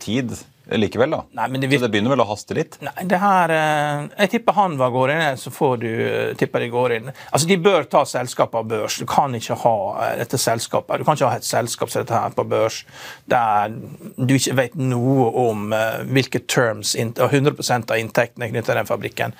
tid. 0.00 0.34
Likevel, 0.76 1.10
da. 1.10 1.22
Nei, 1.32 1.48
men 1.48 1.60
det 1.60 1.70
Så 1.72 1.86
det 1.86 1.90
begynner 1.92 2.12
vel 2.12 2.22
å 2.24 2.28
haste 2.28 2.56
litt? 2.56 2.78
Nei, 2.84 3.04
det 3.08 3.20
her 3.22 3.52
eh, 3.54 4.08
Jeg 4.24 4.32
tipper 4.34 4.56
han 4.58 4.76
var 4.80 4.92
går 4.94 5.12
inn, 5.14 5.38
så 5.40 5.52
får 5.54 5.76
du 5.82 5.88
eh, 5.88 6.34
tipper 6.38 6.64
de 6.64 6.68
går 6.72 6.96
inn. 6.98 7.12
Altså, 7.30 7.48
De 7.48 7.58
bør 7.68 7.88
ta 7.90 8.04
selskapet 8.08 8.60
av 8.60 8.68
børs. 8.68 8.98
Du 9.00 9.06
kan 9.08 9.34
ikke 9.38 9.56
ha 9.62 9.76
eh, 10.04 10.16
dette 10.22 10.40
selskapet. 10.40 11.00
Du 11.00 11.08
kan 11.08 11.18
ikke 11.18 11.30
ha 11.32 11.40
et 11.40 11.48
selskap 11.48 11.92
som 11.92 12.04
dette 12.04 12.18
her 12.18 12.34
på 12.36 12.44
børs 12.48 12.82
der 13.28 13.72
du 14.16 14.34
ikke 14.36 14.56
vet 14.58 14.76
noe 14.78 15.28
om 15.48 15.72
hvilke 16.12 16.40
terms 16.46 16.94
inn- 16.98 17.14
og 17.18 17.32
100 17.32 17.90
av 17.90 17.96
inntektene 17.98 18.50
knyttet 18.50 18.72
til 18.72 18.80
den 18.80 18.88
fabrikken. 18.88 19.36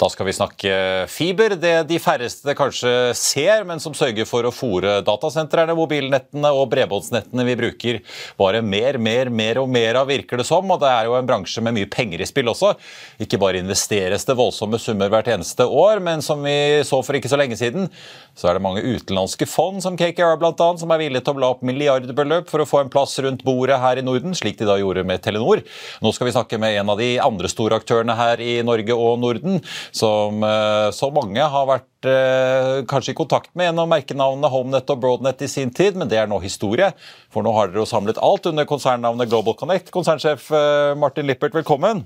Da 0.00 0.08
skal 0.08 0.30
vi 0.30 0.32
snakke 0.32 0.74
fiber, 1.12 1.52
det 1.60 1.74
de 1.90 1.98
færreste 2.00 2.54
kanskje 2.56 2.90
ser, 3.18 3.66
men 3.68 3.82
som 3.84 3.92
sørger 3.92 4.24
for 4.24 4.46
å 4.48 4.52
fòre 4.54 4.94
datasentrene, 5.04 5.74
mobilnettene 5.76 6.48
og 6.56 6.70
bredbåndsnettene 6.72 7.44
vi 7.44 7.56
bruker 7.60 7.98
bare 8.40 8.62
mer, 8.64 8.96
mer, 8.96 9.28
mer 9.28 9.60
og 9.60 9.68
mer 9.68 9.98
av, 10.00 10.08
virker 10.08 10.40
det 10.40 10.46
som. 10.48 10.64
Og 10.72 10.80
det 10.80 10.88
er 10.88 11.10
jo 11.10 11.18
en 11.18 11.28
bransje 11.28 11.60
med 11.60 11.76
mye 11.76 11.90
penger 11.92 12.24
i 12.24 12.28
spill 12.30 12.48
også. 12.48 12.72
Ikke 13.20 13.36
bare 13.42 13.60
investeres 13.60 14.24
det 14.24 14.38
voldsomme 14.40 14.80
summer 14.80 15.12
hvert 15.12 15.28
eneste 15.34 15.66
år, 15.68 16.00
men 16.06 16.24
som 16.24 16.40
vi 16.48 16.80
så 16.88 17.02
for 17.04 17.20
ikke 17.20 17.28
så 17.28 17.40
lenge 17.42 17.60
siden, 17.60 17.90
så 18.32 18.48
er 18.48 18.56
det 18.56 18.64
mange 18.64 18.80
utenlandske 18.80 19.44
fond, 19.52 19.82
som 19.84 20.00
KKR 20.00 20.38
annet, 20.38 20.80
som 20.80 20.96
er 20.96 21.02
villige 21.02 21.26
til 21.26 21.34
å 21.34 21.40
bla 21.42 21.52
opp 21.52 21.66
milliardbeløp 21.66 22.48
for 22.48 22.64
å 22.64 22.68
få 22.70 22.80
en 22.86 22.92
plass 22.92 23.18
rundt 23.20 23.44
bordet 23.44 23.76
her 23.84 24.00
i 24.00 24.06
Norden, 24.06 24.32
slik 24.38 24.56
de 24.62 24.70
da 24.70 24.78
gjorde 24.80 25.04
med 25.04 25.20
Telenor. 25.20 25.60
Nå 26.00 26.16
skal 26.16 26.30
vi 26.30 26.36
snakke 26.38 26.62
med 26.62 26.80
en 26.80 26.96
av 26.96 27.04
de 27.04 27.12
andre 27.20 27.52
store 27.52 27.76
aktørene 27.82 28.16
her 28.16 28.40
i 28.40 28.56
Norge 28.64 28.96
og 28.96 29.20
Norden, 29.20 29.60
som 29.96 30.44
eh, 30.46 30.88
så 30.94 31.10
mange 31.14 31.44
har 31.52 31.66
vært 31.68 32.08
eh, 32.08 32.82
kanskje 32.90 33.14
i 33.14 33.18
kontakt 33.18 33.50
med 33.58 33.70
gjennom 33.70 33.90
merkenavnene 33.90 34.50
Homenet 34.52 34.92
og 34.92 35.02
Broadnet 35.02 35.42
i 35.44 35.50
sin 35.50 35.72
tid, 35.74 35.98
men 35.98 36.10
det 36.10 36.20
er 36.20 36.30
nå 36.30 36.40
historie. 36.42 36.92
For 37.32 37.46
nå 37.46 37.54
har 37.56 37.70
dere 37.70 37.82
jo 37.82 37.88
samlet 37.90 38.20
alt 38.22 38.48
under 38.50 38.68
konsernnavnet 38.68 39.30
Global 39.30 39.58
Connect. 39.58 39.92
Konsernsjef 39.94 40.50
eh, 40.54 40.94
Martin 41.00 41.28
Lippert, 41.30 41.56
velkommen. 41.56 42.04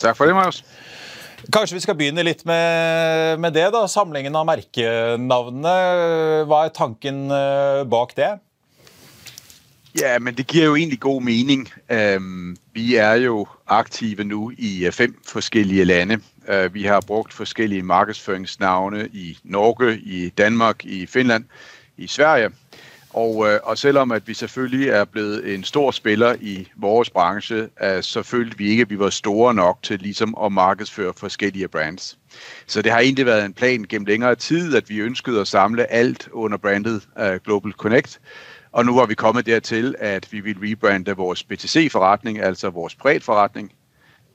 Takk 0.00 0.16
for 0.18 0.28
det, 0.28 0.36
Marius. 0.36 0.62
Kanskje 1.52 1.76
vi 1.76 1.84
skal 1.84 1.94
begynne 1.98 2.24
litt 2.26 2.42
med, 2.48 3.36
med 3.42 3.54
det, 3.54 3.68
da. 3.74 3.84
Samlingen 3.90 4.34
av 4.34 4.48
merkenavnene. 4.48 5.74
Hva 6.48 6.64
er 6.64 6.74
tanken 6.74 7.26
bak 7.92 8.16
det? 8.16 8.32
Ja, 10.00 10.18
men 10.18 10.34
det 10.34 10.46
giver 10.46 10.64
jo 10.64 10.76
egentlig 10.76 11.00
god 11.00 11.22
mening. 11.22 11.68
Øhm, 11.90 12.56
vi 12.72 12.94
er 12.96 13.14
jo 13.14 13.46
aktive 13.66 14.24
nu 14.24 14.52
i 14.58 14.86
øh, 14.86 14.92
fem 14.92 15.18
forskellige 15.26 15.84
lande. 15.84 16.18
Øh, 16.48 16.74
Vi 16.74 16.82
har 16.82 17.00
brukt 17.00 17.32
forskellige 17.32 17.82
markedsføringsnavne 17.82 19.08
i 19.12 19.38
Norge, 19.44 19.98
i 19.98 20.28
Danmark, 20.28 20.84
i 20.84 21.06
Finland, 21.06 21.44
i 21.96 22.06
Sverige. 22.06 22.50
Og, 23.10 23.48
øh, 23.48 23.60
og 23.62 23.78
selvom 23.78 24.12
at 24.12 24.28
vi 24.28 24.34
selvfølgelig 24.34 24.88
er 24.88 25.04
blevet 25.04 25.54
en 25.54 25.64
stor 25.64 25.90
spiller 25.90 26.36
i 26.40 26.68
vores 26.76 27.10
branche, 27.10 27.68
øh, 27.82 28.02
så 28.02 28.22
følte 28.22 28.58
vi 28.58 28.68
ikke, 28.68 28.80
at 28.80 28.90
vi 28.90 28.98
var 28.98 29.10
store 29.10 29.54
nok 29.54 29.78
til 29.82 29.98
ligesom 30.00 30.34
at 30.44 30.52
markedsføre 30.52 31.12
forskellige 31.16 31.68
brands. 31.68 32.18
Så 32.66 32.82
det 32.82 32.92
har 32.92 33.00
egentlig 33.00 33.26
været 33.26 33.44
en 33.44 33.52
plan 33.52 33.84
gennem 33.88 34.06
længere 34.06 34.34
tid, 34.34 34.76
at 34.76 34.88
vi 34.88 34.98
ønskede 34.98 35.40
at 35.40 35.48
samle 35.48 35.92
alt 35.92 36.28
under 36.32 36.58
brandet 36.58 37.02
øh, 37.20 37.40
Global 37.44 37.72
Connect. 37.72 38.20
Og 38.76 38.84
nu 38.84 38.94
var 38.94 39.06
vi 39.06 39.14
kommet 39.14 39.46
dertil, 39.46 39.94
at 39.98 40.32
vi 40.32 40.40
vil 40.40 40.56
rebrande 40.58 41.16
vores 41.16 41.44
BTC-forretning, 41.44 42.40
altså 42.40 42.70
vores 42.70 42.94
bredt-forretning. 42.94 43.72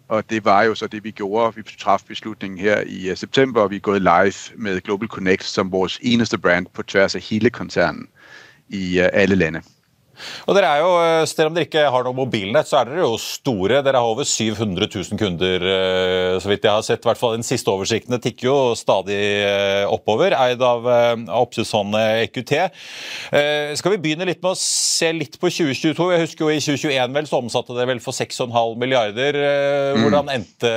Og 0.08 0.30
det 0.30 0.46
var 0.46 0.64
jo 0.64 0.76
så 0.76 0.88
det, 0.88 1.04
vi 1.04 1.12
gjorde. 1.12 1.56
Vi 1.56 1.64
traf 1.80 2.02
beslutningen 2.08 2.60
her 2.60 2.84
i 2.88 3.10
øh, 3.10 3.18
september, 3.18 3.62
og 3.62 3.70
vi 3.70 3.76
er 3.76 3.80
gået 3.80 4.02
live 4.02 4.58
med 4.58 4.82
Global 4.82 5.08
Connect 5.08 5.44
som 5.44 5.72
vores 5.72 6.00
eneste 6.02 6.38
brand 6.38 6.66
på 6.74 6.84
tværs 6.84 7.16
af 7.16 7.22
hele 7.22 7.50
koncernen 7.50 8.08
i 8.70 9.00
øh, 9.00 9.10
alle 9.14 9.36
lande. 9.36 9.62
Og 10.48 10.58
dere 10.58 10.72
er 10.72 10.84
jo, 10.84 10.92
eh, 11.02 11.26
Selv 11.32 11.52
om 11.52 11.56
dere 11.56 11.68
ikke 11.68 11.86
har 11.94 12.04
noe 12.06 12.18
mobilnett, 12.18 12.68
så 12.70 12.82
er 12.82 12.90
dere 12.92 13.06
jo 13.06 13.18
store. 13.22 13.82
Dere 13.86 14.02
har 14.02 14.12
over 14.12 14.28
700 14.28 14.90
000 14.90 15.20
kunder, 15.20 15.66
eh, 15.66 16.40
så 16.42 16.52
vidt 16.52 16.68
jeg 16.68 16.72
har 16.72 16.86
sett. 16.86 17.04
I 17.06 17.10
hvert 17.12 17.22
fall 17.22 17.38
Den 17.38 17.48
siste 17.48 17.72
oversikten 17.72 18.20
tikker 18.22 18.50
jo 18.50 18.58
stadig 18.76 19.18
eh, 19.18 19.86
oppover, 19.90 20.36
eid 20.38 20.62
av 20.62 20.86
oppsynsfondet 21.42 22.28
EQT. 22.28 22.54
Skal 23.78 23.94
vi 23.96 24.02
begynne 24.02 24.28
litt 24.28 24.42
med 24.44 24.54
å 24.54 24.60
se 24.60 25.12
litt 25.16 25.38
på 25.40 25.50
2022? 25.50 26.12
Jeg 26.14 26.26
husker 26.26 26.46
jo 26.46 26.52
I 26.52 26.62
2021 26.62 27.16
vel, 27.16 27.28
så 27.30 27.40
omsatte 27.42 27.76
det 27.78 27.88
vel 27.90 28.02
for 28.04 28.16
6,5 28.16 28.78
milliarder. 28.82 29.38
Eh, 29.38 30.00
Hvordan 30.02 30.32
endte 30.34 30.72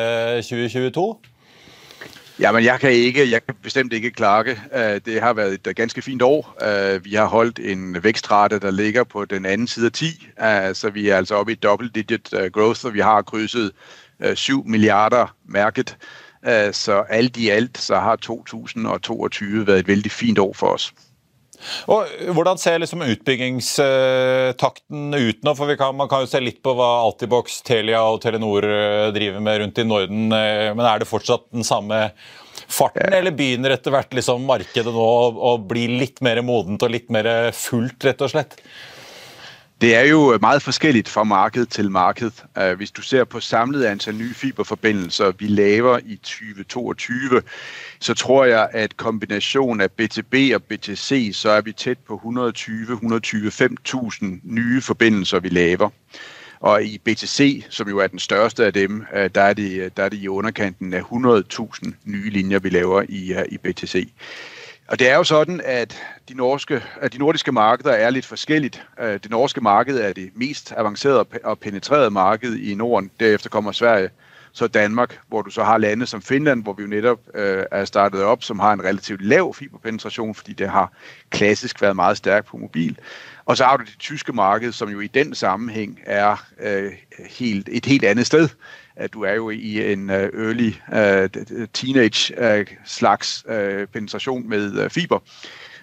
2022? 0.44 1.06
Jamen, 2.38 2.64
jeg 2.64 2.80
kan, 2.80 2.92
ikke, 2.92 3.30
jeg 3.30 3.46
kan 3.46 3.54
bestemt 3.62 3.92
ikke 3.92 4.10
klage. 4.10 4.60
Øh, 4.74 5.00
Det 5.04 5.20
har 5.20 5.32
været 5.32 5.54
et 5.54 5.66
øh, 5.66 5.74
ganske 5.74 6.02
fint 6.02 6.22
år. 6.22 6.56
Øh, 6.62 7.04
Vi 7.04 7.14
har 7.14 7.24
holdt 7.26 7.58
en 7.58 8.02
vækstrate, 8.04 8.58
der 8.58 8.70
ligger 8.70 9.04
på 9.04 9.24
den 9.24 9.46
anden 9.46 9.66
side 9.66 9.86
af 9.86 9.92
10, 9.92 10.28
øh, 10.40 10.74
så 10.74 10.90
vi 10.90 11.08
er 11.08 11.16
altså 11.16 11.34
oppe 11.34 11.52
i 11.52 11.54
double-digit 11.54 12.50
growth, 12.52 12.84
og 12.86 12.94
vi 12.94 13.00
har 13.00 13.22
krydset 13.22 13.72
øh, 14.24 14.36
7 14.36 14.64
milliarder 14.66 15.36
mærket. 15.48 15.96
Så 16.72 17.04
alt 17.08 17.36
i 17.36 17.48
alt 17.48 17.78
så 17.78 17.98
har 17.98 18.16
2022 18.16 19.66
været 19.66 19.78
et 19.78 19.88
vældig 19.88 20.12
fint 20.12 20.38
år 20.38 20.52
for 20.52 20.66
os. 20.66 20.92
Og 21.92 22.00
Hvordan 22.36 22.58
ser 22.60 22.80
liksom 22.82 23.04
utbyggingstakten 23.06 25.14
ut 25.14 25.44
nå? 25.44 25.54
For 25.56 25.70
vi 25.70 25.76
kan, 25.80 25.96
Man 25.96 26.08
kan 26.10 26.24
jo 26.24 26.30
se 26.30 26.40
litt 26.42 26.62
på 26.64 26.74
hva 26.76 26.90
Altibox, 27.06 27.60
Telia 27.66 28.02
og 28.08 28.20
Telenor 28.24 28.62
eh, 28.68 29.10
driver 29.16 29.40
med 29.44 29.60
rundt 29.62 29.82
i 29.82 29.88
Norden. 29.88 30.22
eh, 30.32 30.70
Men 30.74 30.86
er 30.86 31.02
det 31.02 31.10
fortsatt 31.10 31.44
den 31.54 31.66
samme 31.66 32.08
farten, 32.70 33.12
eller 33.12 33.34
begynner 33.34 33.74
etter 33.74 33.92
hvert 33.92 34.14
liksom 34.16 34.46
markedet 34.48 34.92
nå 34.94 35.08
å 35.36 35.58
bli 35.60 35.86
litt 36.00 36.20
mer 36.24 36.40
modent 36.46 36.82
og 36.82 36.90
litt 36.94 37.10
mer 37.12 37.26
fullt, 37.52 38.04
rett 38.08 38.22
og 38.24 38.30
slett? 38.32 38.56
Det 39.80 39.94
er 39.94 40.02
jo 40.02 40.38
meget 40.40 40.62
forskelligt 40.62 41.08
fra 41.08 41.24
marked 41.24 41.66
til 41.66 41.90
marked. 41.90 42.30
Øh, 42.58 42.76
Hvis 42.76 42.90
du 42.90 43.02
ser 43.02 43.24
på 43.24 43.40
samlet 43.40 43.84
antal 43.84 44.14
nye 44.14 44.34
fiberforbindelser, 44.34 45.32
vi 45.38 45.46
laver 45.46 45.98
i 46.04 46.16
2022, 46.16 47.42
så 48.00 48.14
tror 48.14 48.44
jeg, 48.44 48.68
at 48.72 48.96
kombination 48.96 49.80
af 49.80 49.90
BTB 49.90 50.34
og 50.54 50.62
BTC, 50.62 51.30
så 51.34 51.50
er 51.50 51.60
vi 51.60 51.72
tæt 51.72 51.98
på 51.98 52.20
120-125.000 52.24 54.24
nye 54.42 54.80
forbindelser, 54.82 55.40
vi 55.40 55.48
laver. 55.48 55.90
Og 56.60 56.84
i 56.84 56.98
BTC, 57.04 57.64
som 57.70 57.88
jo 57.88 57.98
er 57.98 58.06
den 58.06 58.18
største 58.18 58.66
af 58.66 58.72
dem, 58.72 59.04
øh, 59.14 59.30
der 59.34 59.42
er 59.42 59.52
det, 59.52 59.96
der 59.96 60.02
er 60.02 60.08
det 60.08 60.16
i 60.16 60.28
underkanten 60.28 60.94
af 60.94 61.00
100.000 61.00 61.92
nye 62.04 62.30
linjer, 62.30 62.58
vi 62.58 62.68
laver 62.68 63.02
i, 63.08 63.32
øh, 63.32 63.44
i 63.48 63.58
BTC. 63.58 64.08
Og 64.88 64.98
det 64.98 65.10
er 65.10 65.16
jo 65.16 65.24
sådan, 65.24 65.60
at 65.64 66.02
de, 66.28 66.34
norske, 66.34 66.82
at 67.00 67.12
de 67.12 67.18
nordiske 67.18 67.52
markeder 67.52 67.92
er 67.92 68.10
lidt 68.10 68.26
forskelligt. 68.26 68.86
Øh, 69.00 69.12
Det 69.12 69.30
norske 69.30 69.60
marked 69.60 69.98
er 69.98 70.12
det 70.12 70.30
mest 70.34 70.72
avancerede 70.76 71.20
og 71.20 71.26
pe- 71.34 71.44
og 71.44 71.58
penetrerede 71.58 72.10
marked 72.10 72.54
i 72.56 72.74
Norden. 72.74 73.10
Derefter 73.20 73.50
kommer 73.50 73.72
Sverige, 73.72 74.10
så 74.52 74.66
Danmark, 74.66 75.18
hvor 75.28 75.42
du 75.42 75.50
så 75.50 75.64
har 75.64 75.78
lande 75.78 76.06
som 76.06 76.22
Finland, 76.22 76.62
hvor 76.62 76.72
vi 76.72 76.82
jo 76.82 76.88
netop 76.88 77.18
øh, 77.34 77.64
er 77.72 77.84
startet 77.84 78.22
op, 78.22 78.42
som 78.42 78.58
har 78.58 78.72
en 78.72 78.84
relativt 78.84 79.24
lav 79.24 79.54
fiberpenetration, 79.54 80.34
fordi 80.34 80.52
det 80.52 80.68
har 80.68 80.92
klassisk 81.30 81.82
været 81.82 81.96
meget 81.96 82.16
stærkt 82.16 82.46
på 82.46 82.56
mobil. 82.56 82.98
Og 83.44 83.56
så 83.56 83.64
har 83.64 83.76
du 83.76 83.84
det 83.84 83.98
tyske 83.98 84.32
marked, 84.32 84.72
som 84.72 84.88
jo 84.88 85.00
i 85.00 85.06
den 85.06 85.34
sammenhæng 85.34 86.00
er 86.06 86.44
øh, 86.60 86.92
helt, 87.30 87.68
et 87.72 87.86
helt 87.86 88.04
andet 88.04 88.26
sted. 88.26 88.48
At 88.96 89.12
du 89.12 89.22
er 89.22 89.32
jo 89.32 89.50
i 89.50 89.92
en 89.92 90.10
øh, 90.10 90.30
early 90.46 90.72
øh, 90.94 91.68
teenage 91.72 92.34
øh, 93.48 93.86
penetration 93.86 94.48
med 94.48 94.90
fiber. 94.90 95.18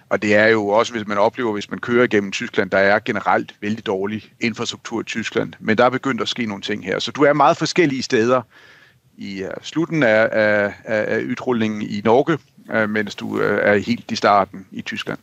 Og 0.08 0.22
det 0.22 0.34
er 0.34 0.46
jo 0.46 0.68
også, 0.68 0.92
hvis 0.92 1.06
man 1.06 1.18
oplever, 1.18 1.52
hvis 1.52 1.70
man 1.70 1.78
kører 1.78 2.06
gennem 2.06 2.32
Tyskland, 2.32 2.70
der 2.70 2.78
er 2.78 2.98
generelt 2.98 3.54
veldig 3.60 3.86
dårlig 3.86 4.32
infrastruktur 4.40 5.00
i 5.00 5.04
Tyskland. 5.04 5.52
Men 5.60 5.78
der 5.78 5.84
er 5.84 5.90
begyndt 5.90 6.20
at 6.20 6.28
ske 6.28 6.46
nogle 6.46 6.62
ting 6.62 6.84
her. 6.84 6.98
Så 6.98 7.10
du 7.10 7.22
er 7.22 7.32
meget 7.32 7.56
forskellige 7.56 8.02
steder 8.02 8.42
i 9.16 9.44
slutten 9.62 10.02
af 10.02 10.28
af 10.84 11.20
i 11.20 12.00
Norge, 12.04 12.38
mens 12.88 13.14
du 13.14 13.38
er 13.38 13.76
helt 13.76 14.10
i 14.10 14.16
starten 14.16 14.66
i 14.72 14.82
Tyskland. 14.82 15.18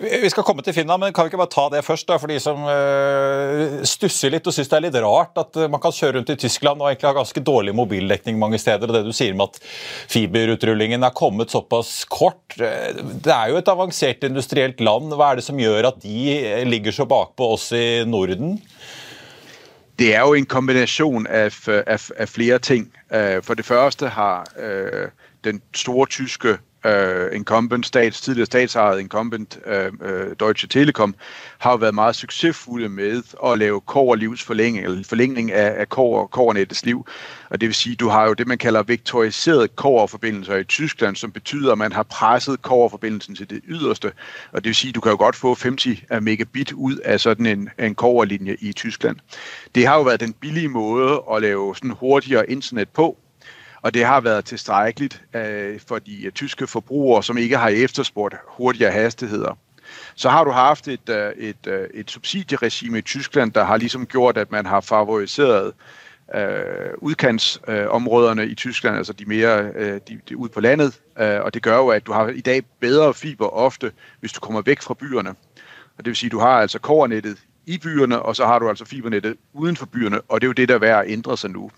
Vi 0.00 0.30
skal 0.32 0.42
komme 0.42 0.64
til 0.66 0.74
Finland, 0.74 0.98
men 1.02 1.12
kan 1.14 1.26
vi 1.26 1.30
ikke 1.30 1.38
bare 1.38 1.52
ta 1.52 1.66
det 1.70 1.84
først? 1.86 2.08
da, 2.08 2.16
For 2.18 2.30
de 2.30 2.38
som 2.42 2.64
øh, 2.66 3.82
stusser 3.86 4.32
litt 4.34 4.46
og 4.48 4.54
syns 4.54 4.70
det 4.70 4.78
er 4.78 4.84
litt 4.86 4.98
rart 5.04 5.38
at 5.38 5.58
eh, 5.60 5.70
man 5.70 5.82
kan 5.82 5.94
kjøre 5.94 6.16
rundt 6.18 6.32
i 6.34 6.38
Tyskland 6.40 6.82
og 6.82 6.88
egentlig 6.88 7.10
ha 7.10 7.18
ganske 7.20 7.42
dårlig 7.46 7.74
mobildekning 7.78 8.38
mange 8.40 8.58
steder. 8.58 8.90
Og 8.90 8.96
det 8.96 9.04
du 9.06 9.12
sier 9.14 9.36
med 9.38 9.52
at 9.52 9.60
fiberutrullingen 10.10 11.06
er 11.06 11.14
kommet 11.16 11.54
såpass 11.54 11.92
kort 12.10 12.56
eh, 12.58 12.98
Det 12.98 13.34
er 13.34 13.52
jo 13.52 13.60
et 13.60 13.70
avansert 13.70 14.26
industrielt 14.26 14.82
land. 14.82 15.14
Hva 15.14 15.30
er 15.30 15.40
det 15.40 15.46
som 15.46 15.60
gjør 15.60 15.92
at 15.92 16.02
de 16.02 16.64
ligger 16.66 16.96
så 16.96 17.06
bakpå 17.10 17.52
oss 17.54 17.70
i 17.76 18.02
Norden? 18.08 18.58
Det 20.00 20.14
er 20.16 20.24
jo 20.24 20.34
en 20.34 20.48
kombinasjon 20.48 21.28
av, 21.28 21.56
av, 21.84 22.10
av 22.16 22.30
flere 22.32 22.56
ting. 22.64 22.86
For 23.44 23.58
det 23.58 23.66
første 23.68 24.08
har 24.14 24.48
øh, 24.56 25.10
den 25.44 25.60
store 25.76 26.06
tyske 26.08 26.56
uh, 26.84 27.36
incumbent, 27.36 27.86
stats, 27.86 28.20
tidligere 28.20 28.46
statsejet 28.46 29.00
incumbent 29.00 29.58
øh, 29.66 29.92
uh, 30.00 30.32
Deutsche 30.40 30.68
Telekom, 30.68 31.14
har 31.58 31.70
jo 31.70 31.76
været 31.76 31.94
meget 31.94 32.16
succesfulde 32.16 32.88
med 32.88 33.22
at 33.46 33.58
lave 33.58 33.80
koverlivs 33.80 34.42
forlængning, 34.42 34.84
eller 34.84 35.04
forlængning 35.04 35.52
af, 35.52 35.80
af 35.80 35.88
kover, 35.88 36.84
liv. 36.84 37.06
Og 37.50 37.60
det 37.60 37.66
vil 37.66 37.74
sige, 37.74 37.96
du 37.96 38.08
har 38.08 38.26
jo 38.26 38.32
det, 38.32 38.46
man 38.46 38.58
kalder 38.58 38.82
vektoriseret 38.82 39.76
koverforbindelser 39.76 40.56
i 40.56 40.64
Tyskland, 40.64 41.16
som 41.16 41.32
betyder, 41.32 41.72
at 41.72 41.78
man 41.78 41.92
har 41.92 42.02
presset 42.02 42.62
koverforbindelsen 42.62 43.36
til 43.36 43.50
det 43.50 43.60
yderste. 43.68 44.12
Og 44.52 44.64
det 44.64 44.68
vil 44.68 44.74
sige, 44.74 44.92
du 44.92 45.00
kan 45.00 45.10
jo 45.10 45.18
godt 45.18 45.36
få 45.36 45.56
50 45.62 45.86
megabit 46.20 46.72
ud 46.72 46.96
af 46.96 47.20
sådan 47.20 47.46
en, 47.46 47.68
en 47.78 47.94
koverlinje 47.94 48.56
i 48.60 48.72
Tyskland. 48.72 49.16
Det 49.74 49.86
har 49.86 49.96
jo 49.96 50.02
været 50.02 50.20
den 50.20 50.32
billige 50.32 50.68
måde 50.68 51.22
at 51.34 51.42
lave 51.42 51.76
sådan 51.76 51.90
hurtigere 51.90 52.50
internet 52.50 52.88
på, 52.88 53.16
og 53.82 53.94
det 53.94 54.04
har 54.04 54.20
været 54.20 54.44
tilstrækkeligt 54.44 55.22
øh, 55.34 55.80
for 55.88 55.98
de 55.98 56.22
uh, 56.26 56.32
tyske 56.32 56.66
forbrugere, 56.66 57.22
som 57.22 57.38
ikke 57.38 57.56
har 57.56 57.68
efterspurgt 57.68 58.34
hurtigere 58.46 58.90
hastigheder. 58.90 59.58
Så 60.14 60.28
har 60.28 60.44
du 60.44 60.50
haft 60.50 60.88
et, 60.88 61.08
uh, 61.08 61.44
et, 61.44 61.88
et 61.94 62.10
subsidieregime 62.10 62.98
i 62.98 63.02
Tyskland, 63.02 63.52
der 63.52 63.64
har 63.64 63.76
ligesom 63.76 64.06
gjort, 64.06 64.36
at 64.36 64.50
man 64.50 64.66
har 64.66 64.80
favoriseret 64.80 65.66
øh, 65.66 65.72
øh, 67.68 68.50
i 68.50 68.54
Tyskland, 68.54 68.96
altså 68.96 69.12
de 69.12 69.24
mere 69.24 69.70
øh, 69.74 70.00
de, 70.08 70.20
de 70.28 70.36
ude 70.36 70.50
på 70.50 70.60
landet, 70.60 71.00
øh, 71.20 71.40
og 71.40 71.54
det 71.54 71.62
gør 71.62 71.76
jo, 71.76 71.88
at 71.88 72.06
du 72.06 72.12
har 72.12 72.28
i 72.28 72.40
dag 72.40 72.62
bedre 72.80 73.14
fiber 73.14 73.46
ofte, 73.46 73.92
hvis 74.20 74.32
du 74.32 74.40
kommer 74.40 74.62
væk 74.62 74.82
fra 74.82 74.94
byerne. 74.94 75.30
Og 75.98 76.04
det 76.04 76.06
vil 76.06 76.16
sige, 76.16 76.28
at 76.28 76.32
du 76.32 76.38
har 76.38 76.60
altså 76.60 76.78
kårnettet 76.78 77.38
i 77.66 77.78
byerne, 77.78 78.22
og 78.22 78.36
så 78.36 78.46
har 78.46 78.58
du 78.58 78.68
altså 78.68 78.84
fibernettet 78.84 79.36
uden 79.52 79.76
for 79.76 79.86
byerne, 79.86 80.20
og 80.20 80.40
det 80.40 80.46
er 80.46 80.48
jo 80.48 80.52
det, 80.52 80.68
der 80.68 80.74
er 80.74 80.78
værd 80.78 81.04
at 81.04 81.10
ændre 81.10 81.36
sig 81.36 81.50
nu. 81.50 81.70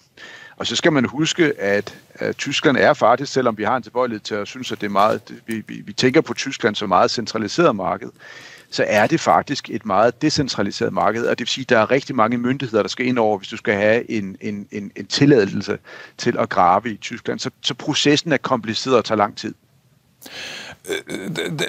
Og 0.57 0.67
så 0.67 0.77
skal 0.77 0.93
man 0.93 1.05
huske, 1.05 1.61
at, 1.61 1.99
at 2.15 2.37
Tyskland 2.37 2.77
er 2.77 2.93
faktisk, 2.93 3.33
selvom 3.33 3.59
vi 3.59 3.65
har 3.65 3.77
en 3.77 3.83
tilbøjelighed 3.83 4.21
til 4.21 4.35
at 4.35 4.49
synes, 4.49 4.73
at 4.73 4.81
det 4.81 4.87
er 4.87 4.91
meget, 4.91 5.21
vi, 5.47 5.63
vi, 5.67 5.83
vi 5.87 5.93
tænker 5.93 6.21
på 6.21 6.35
Tyskland 6.35 6.75
som 6.75 6.89
meget 6.89 7.11
centraliseret 7.11 7.77
marked, 7.77 8.11
så 8.71 8.85
er 8.89 9.07
det 9.07 9.21
faktisk 9.21 9.71
et 9.71 9.87
meget 9.87 10.23
decentraliseret 10.23 10.93
marked, 10.93 11.27
og 11.27 11.39
det 11.39 11.41
vil 11.41 11.49
sige, 11.49 11.63
at 11.63 11.69
der 11.69 11.79
er 11.79 11.91
rigtig 11.91 12.17
mange 12.17 12.39
myndigheder, 12.39 12.83
der 12.83 12.89
skal 12.89 13.07
ind 13.07 13.19
over, 13.19 13.39
hvis 13.39 13.49
du 13.49 13.57
skal 13.57 13.75
have 13.75 14.11
en, 14.11 14.37
en, 14.41 14.67
en, 14.71 14.93
en 14.97 15.07
tilladelse 15.07 15.79
til 16.19 16.37
at 16.39 16.49
grave 16.49 16.91
i 16.91 16.97
Tyskland. 16.97 17.39
Så, 17.39 17.51
så 17.63 17.75
processen 17.75 18.33
er 18.33 18.37
kompliceret 18.37 18.97
og 18.97 19.05
tager 19.05 19.17
lang 19.17 19.37
tid. 19.37 19.55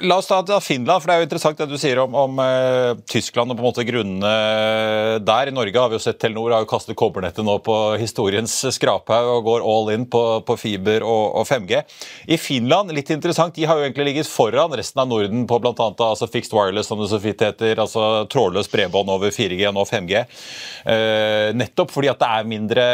La 0.01 0.17
oss 0.17 0.27
ta 0.27 0.60
Finland, 0.62 1.01
for 1.01 1.10
det 1.10 1.13
er 1.13 1.22
jo 1.22 1.27
interessant 1.27 1.60
det 1.60 1.67
du 1.70 1.75
sier 1.77 2.00
om, 2.01 2.15
om 2.17 2.39
uh, 2.41 2.98
Tyskland 3.05 3.53
og 3.53 3.60
på 3.60 3.62
en 3.62 3.67
måte 3.67 3.86
grunnene 3.86 4.32
der. 5.22 5.51
I 5.51 5.53
Norge 5.53 5.77
har 5.77 5.91
vi 5.91 6.00
jo 6.00 6.01
sett 6.01 6.17
Telenor 6.22 6.55
har 6.55 6.63
jo 6.63 6.70
kastet 6.72 6.98
kobbernettet 6.98 7.46
nå 7.46 7.60
på 7.62 7.75
historiens 8.01 8.55
skraphaug 8.74 9.29
og 9.36 9.46
går 9.46 9.67
all 9.70 9.91
in 9.93 10.08
på, 10.10 10.24
på 10.48 10.58
fiber 10.58 11.05
og, 11.05 11.38
og, 11.43 11.46
5G. 11.46 11.84
I 12.25 12.39
Finland, 12.41 12.93
litt 12.98 13.12
interessant, 13.13 13.53
de 13.53 13.67
har 13.70 13.77
jo 13.77 13.86
egentlig 13.86 14.10
ligget 14.10 14.32
foran 14.32 14.74
resten 14.74 15.03
av 15.03 15.12
Norden 15.12 15.46
på 15.50 15.62
bl.a. 15.62 15.75
Altså 15.93 16.29
fixed 16.32 16.55
wireless, 16.58 16.89
som 16.89 17.03
det 17.03 17.12
så 17.13 17.22
fint 17.22 17.46
heter, 17.46 17.77
altså 17.86 18.25
trådløs 18.34 18.72
bredbånd 18.74 19.13
over 19.13 19.34
4G 19.36 19.70
og 19.70 19.77
nå 19.77 19.86
5G. 19.93 20.25
Uh, 20.89 21.53
nettopp 21.60 21.93
fordi 21.93 22.10
at 22.10 22.24
det 22.24 22.34
er 22.34 22.50
mindre 22.50 22.89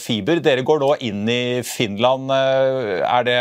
fiber. 0.00 0.40
Dere 0.40 0.64
går 0.64 0.80
nå 0.80 0.94
inn 1.10 1.26
i 1.28 1.42
Finland. 1.66 2.32
Uh, 2.32 3.04
er 3.04 3.28
det 3.28 3.40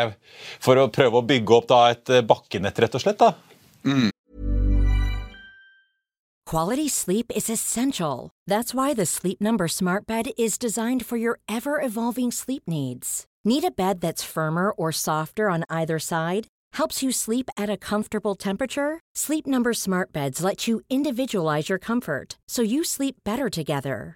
for 0.59 0.79
å 0.79 0.89
prøve 0.93 1.19
å 1.19 1.25
bygge 1.25 1.57
opp 1.57 1.67
da 1.71 1.81
et 1.93 2.13
eh, 2.13 2.25
bakkenett, 2.25 2.79
rett 2.79 2.95
og 2.97 3.03
slett? 3.03 3.25
Mm. 3.87 4.09
Quality 6.47 6.87
sleep 6.87 7.31
is 7.35 7.49
essential. 7.49 8.29
That's 8.47 8.73
why 8.73 8.93
the 8.93 9.05
Sleep 9.05 9.41
Number 9.41 9.67
Smart 9.67 10.07
Bed 10.07 10.29
is 10.37 10.57
designed 10.57 11.05
for 11.05 11.17
your 11.17 11.39
ever-evolving 11.49 12.31
sleep 12.31 12.63
needs. 12.67 13.25
Need 13.43 13.65
a 13.65 13.71
bed 13.71 13.99
that's 13.99 14.23
firmer 14.23 14.71
or 14.71 14.93
softer 14.93 15.49
on 15.49 15.65
either 15.69 15.99
side? 15.99 16.47
Helps 16.73 17.03
you 17.03 17.11
sleep 17.11 17.49
at 17.57 17.69
a 17.69 17.75
comfortable 17.77 18.35
temperature? 18.35 18.99
Sleep 19.15 19.45
Number 19.45 19.73
Smart 19.73 20.13
Beds 20.13 20.41
let 20.41 20.67
you 20.67 20.79
individualize 20.89 21.67
your 21.67 21.79
comfort 21.79 22.37
so 22.47 22.61
you 22.61 22.83
sleep 22.83 23.15
better 23.25 23.49
together. 23.49 24.15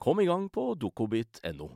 Kom 0.00 0.20
i 0.20 0.24
gang 0.24 0.52
på 0.52 0.76
dokobit.no. 0.80 1.68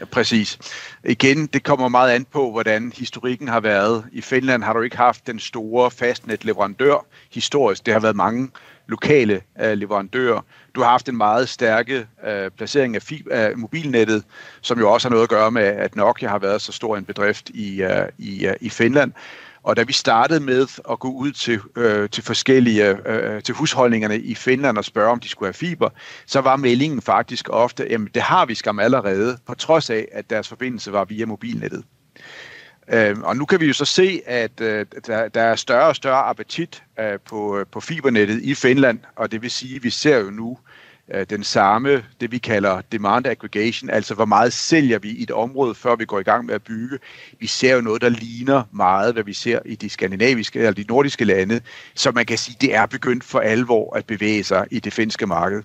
Ja, 0.00 0.04
præcis. 0.04 0.58
Igen, 1.04 1.46
det 1.46 1.64
kommer 1.64 1.88
meget 1.88 2.10
an 2.10 2.24
på, 2.24 2.50
hvordan 2.50 2.92
historikken 2.96 3.48
har 3.48 3.60
været. 3.60 4.04
I 4.12 4.20
Finland 4.20 4.62
har 4.62 4.72
du 4.72 4.80
ikke 4.80 4.96
haft 4.96 5.26
den 5.26 5.38
store 5.38 5.90
fastnet-leverandør 5.90 7.06
historisk. 7.32 7.86
Det 7.86 7.94
har 7.94 8.00
været 8.00 8.16
mange 8.16 8.50
lokale 8.86 9.42
uh, 9.62 9.70
leverandører. 9.70 10.40
Du 10.74 10.82
har 10.82 10.90
haft 10.90 11.08
en 11.08 11.16
meget 11.16 11.48
stærke 11.48 12.06
uh, 12.26 12.50
placering 12.56 12.96
af, 12.96 13.12
af 13.30 13.56
mobilnettet, 13.56 14.24
som 14.60 14.78
jo 14.78 14.92
også 14.92 15.08
har 15.08 15.10
noget 15.10 15.22
at 15.22 15.28
gøre 15.30 15.50
med, 15.50 15.62
at 15.62 15.96
Nokia 15.96 16.28
har 16.28 16.38
været 16.38 16.62
så 16.62 16.72
stor 16.72 16.96
en 16.96 17.04
bedrift 17.04 17.50
i, 17.50 17.84
uh, 17.84 17.90
i, 18.18 18.48
uh, 18.48 18.54
i 18.60 18.68
Finland. 18.68 19.12
Og 19.62 19.76
da 19.76 19.82
vi 19.82 19.92
startede 19.92 20.40
med 20.40 20.66
at 20.90 20.98
gå 20.98 21.08
ud 21.08 21.32
til, 21.32 21.60
øh, 21.76 22.10
til 22.10 22.24
forskellige 22.24 23.08
øh, 23.08 23.42
til 23.42 23.54
husholdningerne 23.54 24.18
i 24.18 24.34
Finland 24.34 24.78
og 24.78 24.84
spørge, 24.84 25.10
om 25.10 25.20
de 25.20 25.28
skulle 25.28 25.46
have 25.46 25.54
fiber, 25.54 25.88
så 26.26 26.40
var 26.40 26.56
meldingen 26.56 27.02
faktisk 27.02 27.48
ofte, 27.50 27.92
at 27.92 28.00
det 28.14 28.22
har 28.22 28.46
vi 28.46 28.54
skam 28.54 28.78
allerede, 28.78 29.38
på 29.46 29.54
trods 29.54 29.90
af, 29.90 30.08
at 30.12 30.30
deres 30.30 30.48
forbindelse 30.48 30.92
var 30.92 31.04
via 31.04 31.26
mobilnettet. 31.26 31.84
Øh, 32.92 33.16
og 33.22 33.36
nu 33.36 33.44
kan 33.44 33.60
vi 33.60 33.66
jo 33.66 33.72
så 33.72 33.84
se, 33.84 34.22
at 34.26 34.60
øh, 34.60 34.86
der, 35.06 35.28
der 35.28 35.42
er 35.42 35.56
større 35.56 35.88
og 35.88 35.96
større 35.96 36.22
appetit 36.22 36.82
øh, 37.00 37.18
på, 37.28 37.64
på 37.72 37.80
fibernettet 37.80 38.42
i 38.42 38.54
Finland, 38.54 38.98
og 39.16 39.32
det 39.32 39.42
vil 39.42 39.50
sige, 39.50 39.76
at 39.76 39.84
vi 39.84 39.90
ser 39.90 40.18
jo 40.18 40.30
nu, 40.30 40.58
Øh, 40.58 40.79
den 41.30 41.44
samme, 41.44 42.04
det 42.20 42.32
vi 42.32 42.38
kalder 42.38 42.80
demand 42.92 43.26
aggregation, 43.26 43.90
altså 43.90 44.14
hvor 44.14 44.24
meget 44.24 44.52
sælger 44.52 44.98
vi 44.98 45.10
i 45.10 45.22
et 45.22 45.30
område, 45.30 45.74
før 45.74 45.96
vi 45.96 46.04
går 46.04 46.20
i 46.20 46.22
gang 46.22 46.46
med 46.46 46.54
at 46.54 46.62
bygge. 46.62 46.98
Vi 47.40 47.46
ser 47.46 47.74
jo 47.74 47.80
noget, 47.80 48.02
der 48.02 48.08
ligner 48.08 48.62
meget, 48.72 49.12
hvad 49.12 49.22
vi 49.22 49.32
ser 49.32 49.58
i 49.64 49.74
de 49.74 49.90
skandinaviske 49.90 50.58
eller 50.58 50.72
de 50.72 50.84
nordiske 50.88 51.24
lande, 51.24 51.60
så 51.94 52.10
man 52.10 52.26
kan 52.26 52.38
sige, 52.38 52.56
det 52.60 52.74
er 52.74 52.86
begyndt 52.86 53.24
for 53.24 53.40
alvor 53.40 53.96
at 53.96 54.06
bevæge 54.06 54.44
sig 54.44 54.66
i 54.70 54.80
det 54.80 54.92
finske 54.92 55.26
marked. 55.26 55.62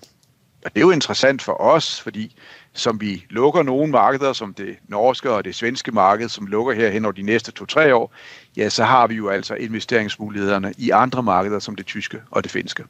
Og 0.64 0.74
det 0.74 0.80
er 0.80 0.84
jo 0.84 0.90
interessant 0.90 1.42
for 1.42 1.60
os, 1.60 2.00
fordi 2.00 2.36
som 2.72 3.00
vi 3.00 3.24
lukker 3.30 3.62
nogle 3.62 3.92
markeder, 3.92 4.32
som 4.32 4.54
det 4.54 4.76
norske 4.88 5.30
og 5.30 5.44
det 5.44 5.54
svenske 5.54 5.92
marked, 5.92 6.28
som 6.28 6.46
lukker 6.46 6.74
her 6.74 6.90
hen 6.90 7.04
over 7.04 7.12
de 7.12 7.22
næste 7.22 7.52
to-tre 7.52 7.94
år, 7.94 8.14
ja, 8.56 8.68
så 8.68 8.84
har 8.84 9.06
vi 9.06 9.14
jo 9.14 9.28
altså 9.28 9.54
investeringsmulighederne 9.54 10.74
i 10.78 10.90
andre 10.90 11.22
markeder, 11.22 11.58
som 11.58 11.76
det 11.76 11.86
tyske 11.86 12.22
og 12.30 12.44
det 12.44 12.52
finske. 12.52 12.84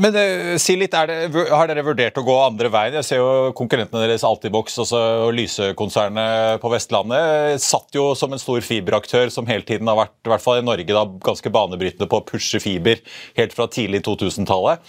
Men 0.00 0.14
uh, 0.16 0.54
si 0.60 0.76
litt, 0.78 0.94
det, 0.94 1.16
Har 1.50 1.68
dere 1.68 1.84
vurdert 1.84 2.18
å 2.18 2.24
gå 2.24 2.34
andre 2.44 2.70
veien? 2.72 2.96
Jeg 3.00 3.08
ser 3.08 3.20
jo 3.20 3.52
konkurrentene 3.56 4.04
deres 4.04 4.24
Altibox 4.26 4.78
og 4.84 5.32
Lyse-konsernet 5.36 6.62
på 6.62 6.70
Vestlandet 6.72 7.60
satt 7.62 7.92
jo 7.96 8.12
som 8.18 8.32
en 8.32 8.40
stor 8.40 8.62
fiberaktør 8.64 9.30
som 9.32 9.48
hele 9.48 9.66
tiden 9.66 9.88
har 9.90 9.98
vært, 9.98 10.14
i 10.24 10.32
hvert 10.32 10.44
fall 10.44 10.60
i 10.60 10.64
Norge, 10.64 10.88
da, 10.88 11.04
ganske 11.24 11.52
banebrytende 11.52 12.08
på 12.10 12.20
å 12.20 12.26
pushe 12.26 12.60
fiber 12.62 13.00
helt 13.38 13.56
fra 13.56 13.66
tidlig 13.72 14.02
2000-tallet. 14.06 14.82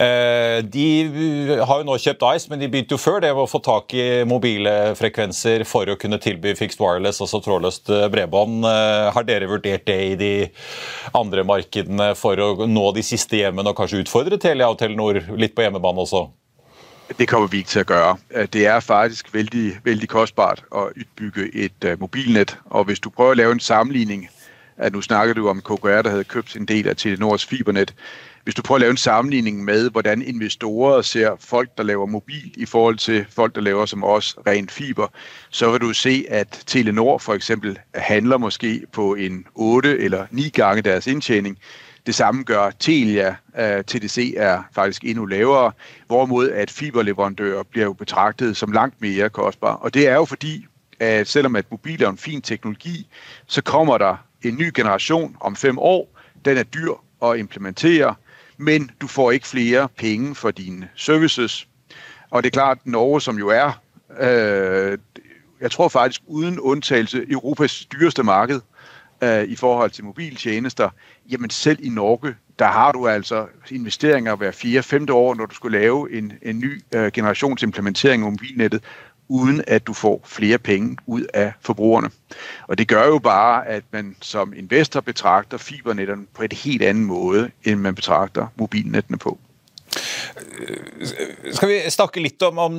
Uh, 0.00 0.60
de 0.66 0.86
har 1.64 1.80
jo 1.80 1.88
nå 1.88 1.98
kjøpt 2.00 2.26
Ice, 2.34 2.50
men 2.50 2.60
de 2.62 2.70
begynte 2.70 2.96
jo 2.96 3.00
før 3.00 3.22
det 3.24 3.32
å 3.32 3.48
få 3.50 3.62
tak 3.64 3.94
i 3.96 4.08
mobile 4.28 4.94
frekvenser 4.98 5.64
for 5.68 5.88
å 5.88 5.98
kunne 6.00 6.20
tilby 6.22 6.54
fixed 6.58 6.82
wireless, 6.82 7.22
altså 7.22 7.40
trådløst 7.44 7.92
bredbånd. 8.12 8.66
Uh, 8.66 9.10
har 9.14 9.28
dere 9.28 9.48
vurdert 9.50 9.86
det 9.88 10.00
i 10.10 10.16
de 10.20 10.32
andre 11.16 11.46
markedene 11.46 12.12
for 12.18 12.40
å 12.40 12.68
nå 12.68 12.90
de 12.96 13.04
siste 13.06 13.40
hjemmene 13.40 13.59
og 13.66 13.76
kanskje 13.76 14.00
utfordre 14.00 14.38
Telia 14.38 14.68
og 14.68 14.78
Telenor 14.78 15.20
litt 15.36 15.54
på 15.54 15.62
hjemmebane 15.62 16.00
også? 16.00 16.28
Det 17.18 17.28
kommer 17.28 17.48
vi 17.50 17.58
ikke 17.58 17.70
til 17.70 17.82
å 17.82 17.94
gjøre. 17.94 18.46
Det 18.54 18.66
er 18.66 18.80
faktisk 18.80 19.34
veldig, 19.34 19.80
veldig 19.84 20.08
kostbart 20.08 20.62
å 20.70 20.88
utbygge 20.94 21.48
et 21.54 21.84
uh, 21.84 21.96
mobilnett. 22.00 22.56
Og 22.70 22.84
hvis 22.84 23.00
du 23.00 23.10
prøver 23.10 23.34
å 23.34 23.40
lave 23.40 23.52
en 23.58 23.60
sammenligning 23.60 24.28
at 24.80 24.92
Nå 24.92 25.00
snakker 25.00 25.34
du 25.34 25.48
om 25.48 25.60
KKR, 25.60 26.02
der 26.02 26.10
hadde 26.10 26.24
kjøpt 26.24 26.56
en 26.56 26.64
del 26.64 26.88
av 26.88 26.94
Telenors 26.94 27.44
fibernett. 27.46 27.94
Hvis 28.44 28.54
du 28.54 28.62
prøver 28.62 28.78
å 28.78 28.82
lave 28.82 28.90
en 28.90 28.96
sammenligning 28.96 29.64
med 29.64 29.90
hvordan 29.90 30.22
investorer 30.22 31.02
ser 31.02 31.36
folk 31.38 31.68
der 31.76 31.84
laver 31.84 32.06
mobil 32.06 32.54
i 32.56 32.66
forhold 32.66 32.98
til 32.98 33.26
folk 33.28 33.54
der 33.54 33.60
laver 33.60 33.86
som 33.86 34.04
oss 34.04 34.36
rent 34.46 34.70
fiber, 34.70 35.06
så 35.50 35.70
vil 35.70 35.80
du 35.80 35.92
se 35.92 36.24
at 36.30 36.64
Telenor 36.66 37.18
f.eks. 37.18 37.50
handler 37.94 38.38
måske 38.38 38.86
på 38.92 39.14
en 39.14 39.46
åtte 39.54 39.98
eller 39.98 40.26
ni 40.30 40.48
ganger 40.48 40.82
deres 40.82 41.06
inntjening. 41.06 41.58
Det 42.06 42.14
samme 42.14 42.44
gjør 42.44 42.70
Telia. 42.70 43.36
TDC 43.86 44.34
er 44.36 44.62
faktisk 44.74 45.04
endnu 45.04 45.26
lavere, 45.26 45.72
hvorimod 46.06 46.50
at 46.50 46.70
fiberleverandører 46.70 47.62
blir 47.62 47.82
jo 47.82 47.92
betraktet 47.92 48.56
som 48.56 48.72
langt 48.72 49.00
mer 49.00 49.28
kostbare. 49.28 49.76
Og 49.76 49.94
det 49.94 50.08
er 50.08 50.14
jo 50.14 50.24
fordi, 50.24 50.66
at 51.00 51.28
selvom 51.28 51.56
at 51.56 51.70
mobil 51.70 52.02
er 52.02 52.08
en 52.08 52.18
fin 52.18 52.42
teknologi, 52.42 53.06
så 53.46 53.62
kommer 53.62 53.98
der 53.98 54.16
en 54.42 54.54
ny 54.54 54.70
generation 54.74 55.36
om 55.40 55.56
fem 55.56 55.78
år. 55.78 56.20
Den 56.44 56.56
er 56.56 56.62
dyr 56.62 56.92
å 57.20 57.32
implementere 57.32 58.14
men 58.60 58.90
du 59.00 59.06
får 59.06 59.30
ikke 59.30 59.46
flere 59.46 59.88
penge 59.88 60.34
for 60.34 60.50
dine 60.50 60.88
services. 60.94 61.68
Og 62.30 62.42
det 62.42 62.48
er 62.48 62.60
klart, 62.60 62.78
Norge, 62.84 63.20
som 63.20 63.38
jo 63.38 63.48
er, 63.48 63.80
øh, 64.20 64.98
jeg 65.60 65.70
tror 65.70 65.88
faktisk 65.88 66.20
uden 66.26 66.60
undtagelse, 66.60 67.24
Europas 67.30 67.84
dyreste 67.92 68.22
marked 68.22 68.60
øh, 69.22 69.44
i 69.44 69.56
forhold 69.56 69.90
til 69.90 70.04
mobiltjenester, 70.04 70.90
jamen 71.30 71.50
selv 71.50 71.78
i 71.82 71.88
Norge, 71.88 72.34
der 72.58 72.66
har 72.66 72.92
du 72.92 73.08
altså 73.08 73.46
investeringer 73.70 74.36
hver 74.36 74.50
fire-femte 74.50 75.12
år, 75.12 75.34
når 75.34 75.46
du 75.46 75.54
skulle 75.54 75.78
lave 75.78 76.12
en, 76.12 76.32
en 76.42 76.58
ny 76.58 76.82
øh, 76.94 77.12
generationsimplementering 77.12 78.24
af 78.24 78.30
mobilnettet, 78.30 78.82
uden 79.28 79.64
at 79.66 79.86
du 79.86 79.92
får 79.92 80.22
flere 80.24 80.58
penge 80.58 80.96
ud 81.06 81.22
af 81.34 81.52
forbrugerne. 81.60 82.10
Og 82.66 82.78
det 82.78 82.88
gør 82.88 83.06
jo 83.06 83.18
bare, 83.18 83.66
at 83.66 83.84
man 83.92 84.16
som 84.20 84.52
investor 84.56 85.00
betragter 85.00 85.56
fibernetterne 85.58 86.26
på 86.34 86.42
et 86.42 86.52
helt 86.52 86.82
anden 86.82 87.04
måde, 87.04 87.50
end 87.64 87.80
man 87.80 87.94
betragter 87.94 88.46
mobilnettene 88.56 89.18
på. 89.18 89.38
Skal 91.52 91.68
vi 91.68 91.78
snakke 91.90 92.22
litt 92.22 92.42
om, 92.46 92.58
om, 92.58 92.76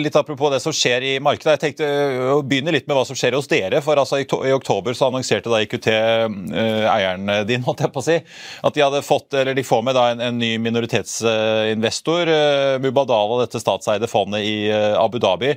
litt 0.00 0.16
apropos 0.16 0.52
det 0.52 0.60
som 0.62 0.72
skjer 0.74 1.04
i 1.04 1.12
markedet. 1.22 1.56
Jeg 1.56 1.62
tenkte 1.62 1.88
å 2.32 2.38
begynne 2.46 2.72
litt 2.72 2.86
med 2.88 2.96
hva 2.96 3.04
som 3.08 3.18
skjer 3.18 3.36
hos 3.36 3.50
dere. 3.50 3.82
for 3.84 4.00
altså 4.00 4.20
I, 4.22 4.26
oktober 4.54 4.96
så 4.96 5.08
annonserte 5.08 5.50
da 5.52 5.60
IQT, 5.64 5.88
eh, 5.92 6.86
eieren 6.88 7.32
din, 7.48 7.64
holdt 7.66 7.84
jeg 7.84 7.92
på 7.94 8.02
å 8.02 8.06
si, 8.06 8.16
at 8.64 8.76
de 8.76 8.84
hadde 8.84 9.04
fått, 9.04 9.36
eller 9.36 9.56
de 9.58 9.66
får 9.66 9.84
med 9.84 9.98
da 9.98 10.06
en, 10.12 10.22
en 10.28 10.38
ny 10.40 10.54
minoritetsinvestor, 10.62 12.32
uh, 12.32 12.78
Mubadala, 12.82 13.42
dette 13.44 13.60
statseide 13.62 14.08
fondet 14.10 14.46
i 14.46 14.56
Abu 14.98 15.18
Dhabi. 15.22 15.54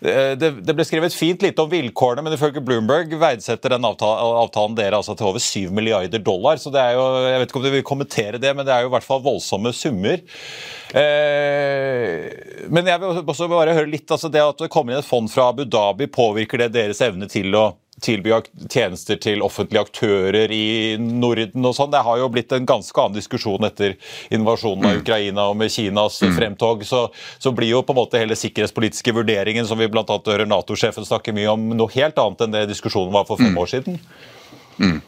Det, 0.00 0.52
det, 0.62 0.74
ble 0.76 0.86
skrevet 0.86 1.14
fint 1.16 1.42
lite 1.42 1.64
om 1.64 1.70
vilkårene, 1.72 2.22
men 2.24 2.36
ifølge 2.36 2.62
Bloomberg 2.64 3.12
verdsetter 3.18 3.74
den 3.74 3.86
avtalen, 3.88 4.38
avtalen 4.44 4.76
dere 4.78 5.00
altså 5.00 5.16
til 5.18 5.30
over 5.30 5.42
7 5.42 5.74
milliarder 5.74 6.22
dollar. 6.22 6.60
så 6.60 6.72
det 6.74 6.82
er 6.82 6.98
jo, 6.98 7.06
Jeg 7.26 7.40
vet 7.40 7.50
ikke 7.50 7.60
om 7.60 7.66
du 7.66 7.72
vil 7.74 7.86
kommentere 7.86 8.42
det, 8.42 8.54
men 8.54 8.66
det 8.66 8.74
er 8.74 8.84
jo 8.84 8.92
i 8.92 8.94
hvert 8.94 9.06
fall 9.06 9.24
voldsomme 9.24 9.72
summer. 9.76 10.22
Eh, 10.88 12.28
men 12.72 12.88
jeg 12.88 13.00
vil 13.02 13.20
også 13.20 13.48
bare 13.50 13.76
høre 13.76 13.90
litt, 13.90 14.08
altså 14.10 14.30
det 14.32 14.44
at 14.44 14.64
det 14.64 14.70
kommer 14.72 14.94
inn 14.94 15.02
et 15.02 15.08
fond 15.08 15.28
fra 15.32 15.50
Abu 15.52 15.66
Dhabi, 15.68 16.08
påvirker 16.12 16.64
det 16.64 16.72
deres 16.76 17.02
evne 17.04 17.28
til 17.30 17.52
å 17.58 17.70
tilby 18.00 18.30
tjenester 18.70 19.18
til 19.20 19.42
offentlige 19.42 19.82
aktører 19.82 20.52
i 20.54 20.96
Norden 21.02 21.66
og 21.66 21.74
sånn. 21.76 21.90
Det 21.92 22.02
har 22.06 22.20
jo 22.20 22.28
blitt 22.32 22.52
en 22.54 22.68
ganske 22.68 23.02
annen 23.02 23.18
diskusjon 23.18 23.66
etter 23.66 23.96
invasjonen 24.34 24.86
av 24.86 24.94
mm. 24.94 25.02
Ukraina 25.02 25.48
og 25.50 25.58
med 25.58 25.72
Kinas 25.74 26.20
mm. 26.22 26.36
fremtog. 26.38 26.84
Så, 26.86 27.08
så, 27.42 27.52
blir 27.52 27.72
jo 27.72 27.82
på 27.82 27.94
en 27.94 28.00
måte 28.00 28.22
hele 28.22 28.38
sikkerhetspolitiske 28.38 29.14
vurderingen, 29.16 29.66
som 29.66 29.80
vi 29.80 29.90
bl.a. 29.90 30.04
hører 30.06 30.48
Nato-sjefen 30.48 31.08
snakke 31.08 31.34
mye 31.36 31.50
om, 31.54 31.70
noe 31.78 31.94
helt 31.96 32.18
annet 32.22 32.46
enn 32.46 32.54
det 32.54 32.68
diskusjonen 32.70 33.14
var 33.14 33.26
for 33.28 33.40
fem 33.40 33.54
mm. 33.54 33.62
år 33.64 33.72
siden. 33.74 33.98
Mm. 34.78 35.00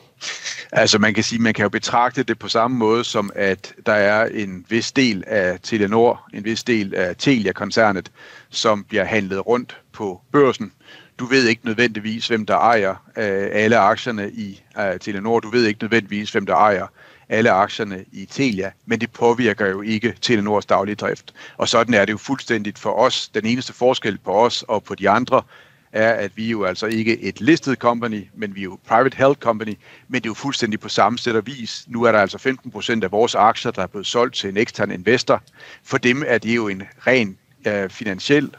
Altså 0.72 0.98
man 0.98 1.14
kan 1.14 1.24
sige, 1.24 1.42
man 1.42 1.54
kan 1.54 1.62
jo 1.62 1.68
betragte 1.68 2.22
det 2.22 2.38
på 2.38 2.48
samme 2.48 2.76
måde 2.76 3.04
som 3.04 3.30
at 3.34 3.74
der 3.86 3.92
er 3.92 4.26
en 4.26 4.64
vis 4.68 4.92
del 4.92 5.24
af 5.26 5.58
Telenor, 5.62 6.28
en 6.34 6.44
vis 6.44 6.64
del 6.64 6.94
af 6.94 7.16
Telia-koncernet, 7.16 8.12
som 8.50 8.84
bliver 8.84 9.04
handlet 9.04 9.46
rundt 9.46 9.76
på 9.92 10.20
børsen. 10.32 10.72
Du 11.18 11.26
ved 11.26 11.48
ikke 11.48 11.66
nødvendigvis, 11.66 12.28
hvem 12.28 12.46
der 12.46 12.56
ejer 12.56 12.90
øh, 13.16 13.48
alle 13.52 13.78
aktierne 13.78 14.30
i 14.30 14.62
øh, 14.78 15.00
Telenor. 15.00 15.40
Du 15.40 15.50
ved 15.50 15.66
ikke 15.66 15.82
nødvendigvis, 15.82 16.30
hvem 16.30 16.46
der 16.46 16.54
ejer 16.54 16.86
alle 17.28 17.50
aktierne 17.50 18.04
i 18.12 18.26
Telia, 18.26 18.70
men 18.86 19.00
det 19.00 19.12
påvirker 19.12 19.66
jo 19.66 19.82
ikke 19.82 20.14
Telenors 20.20 20.66
daglige 20.66 20.94
drift. 20.94 21.34
Og 21.56 21.68
sådan 21.68 21.94
er 21.94 22.04
det 22.04 22.12
jo 22.12 22.18
fuldstændigt 22.18 22.78
for 22.78 22.90
os. 22.90 23.28
Den 23.28 23.46
eneste 23.46 23.72
forskel 23.72 24.18
på 24.18 24.32
os 24.32 24.64
og 24.68 24.84
på 24.84 24.94
de 24.94 25.10
andre 25.10 25.42
er, 25.92 26.12
at 26.12 26.36
vi 26.36 26.50
jo 26.50 26.64
altså 26.64 26.86
ikke 26.86 27.20
et 27.20 27.40
listed 27.40 27.76
company, 27.76 28.26
men 28.34 28.54
vi 28.54 28.60
er 28.60 28.64
jo 28.64 28.78
private 28.86 29.16
health 29.16 29.38
company, 29.40 29.74
men 30.08 30.22
det 30.22 30.26
er 30.26 30.30
jo 30.30 30.34
fuldstændig 30.34 30.80
på 30.80 30.88
samme 30.88 31.18
sæt 31.18 31.36
og 31.36 31.46
vis. 31.46 31.84
Nu 31.88 32.02
er 32.02 32.12
der 32.12 32.18
altså 32.18 32.38
15 32.38 32.70
procent 32.70 33.04
af 33.04 33.12
vores 33.12 33.34
aktier, 33.34 33.72
der 33.72 33.82
er 33.82 33.86
blevet 33.86 34.06
solgt 34.06 34.34
til 34.34 34.50
en 34.50 34.56
ekstern 34.56 34.90
investor. 34.90 35.42
For 35.84 35.98
dem 35.98 36.24
er 36.26 36.38
det 36.38 36.56
jo 36.56 36.68
en 36.68 36.82
ren 37.06 37.38
uh, 37.66 37.90
finansiel 37.90 38.50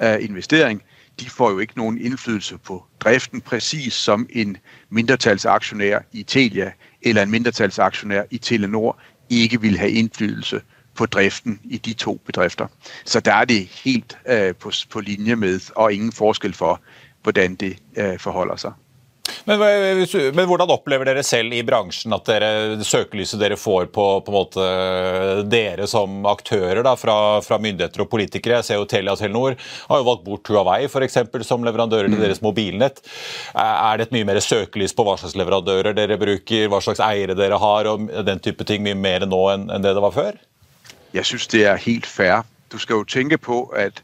uh, 0.00 0.24
investering. 0.24 0.82
De 1.20 1.30
får 1.30 1.50
jo 1.50 1.58
ikke 1.58 1.72
nogen 1.76 1.98
indflydelse 1.98 2.58
på 2.58 2.84
driften, 3.00 3.40
præcis 3.40 3.94
som 3.94 4.26
en 4.30 4.56
mindretalsaktionær 4.90 5.98
i 6.12 6.22
Telia 6.22 6.72
eller 7.02 7.22
en 7.22 7.30
mindretalsaktionær 7.30 8.22
i 8.30 8.38
Telenor 8.38 9.00
ikke 9.30 9.60
vil 9.60 9.78
have 9.78 9.90
indflydelse 9.90 10.60
på 10.94 11.06
driften 11.06 11.58
i 11.64 11.78
de 11.78 11.94
to 11.94 12.18
bedrifter. 12.26 12.66
Så 13.04 13.20
der 13.20 13.32
er 13.32 13.44
det 13.44 13.68
helt 13.84 14.16
øh, 14.26 14.54
på, 14.54 14.72
på 14.90 15.00
linje 15.00 15.36
med, 15.36 15.60
og 15.76 15.92
ingen 15.92 16.12
forskel 16.12 16.54
for, 16.54 16.80
hvordan 17.22 17.54
det 17.54 17.76
øh, 17.96 18.18
forholder 18.18 18.56
seg. 18.56 18.72
Men, 19.46 19.58
men, 20.34 20.46
hvordan 20.46 20.70
opplever 20.70 21.06
dere 21.06 21.22
selv 21.26 21.54
i 21.54 21.62
bransjen 21.66 22.14
at 22.14 22.26
dere, 22.26 22.82
søkelyset 22.86 23.40
dere 23.40 23.58
får 23.58 23.88
på, 23.94 24.06
på 24.26 24.34
måte, 24.34 24.66
dere 25.50 25.86
som 25.90 26.26
aktører 26.30 26.82
da, 26.84 26.94
fra, 26.98 27.16
fra, 27.44 27.58
myndigheter 27.62 28.04
og 28.04 28.10
politikere? 28.12 28.60
Jeg 28.60 28.68
ser 28.68 28.80
jo 28.80 28.86
Telia 28.90 29.14
og 29.14 29.22
Telenor 29.22 29.56
har 29.88 30.02
jo 30.02 30.08
valgt 30.08 30.24
bort 30.26 30.52
Huawei 30.52 30.86
for 30.90 31.06
eksempel, 31.06 31.46
som 31.46 31.66
leverandører 31.66 32.10
til 32.10 32.18
mm. 32.18 32.24
deres 32.26 32.42
mobilnett. 32.44 33.02
Er 33.54 33.98
det 33.98 34.08
et 34.08 34.16
mye 34.18 34.28
mer 34.28 34.42
søkelys 34.42 34.94
på 34.96 35.06
hva 35.06 35.18
slags 35.20 35.38
leverandører 35.38 35.96
dere 35.96 36.20
bruker, 36.20 36.70
hva 36.70 36.82
slags 36.84 37.02
eiere 37.02 37.38
dere 37.38 37.60
har, 37.62 37.90
og 37.94 38.10
den 38.26 38.42
type 38.42 38.66
ting 38.68 38.82
mye 38.84 38.98
mer 38.98 39.26
nå 39.28 39.44
enn 39.54 39.68
det 39.82 39.94
det 39.94 40.02
var 40.02 40.18
før? 40.18 40.38
Jeg 41.14 41.26
synes, 41.26 41.46
det 41.46 41.66
er 41.66 41.76
helt 41.76 42.06
fair. 42.06 42.46
Du 42.72 42.78
skal 42.78 42.94
jo 42.94 43.04
tænke 43.04 43.38
på, 43.38 43.64
at 43.64 44.02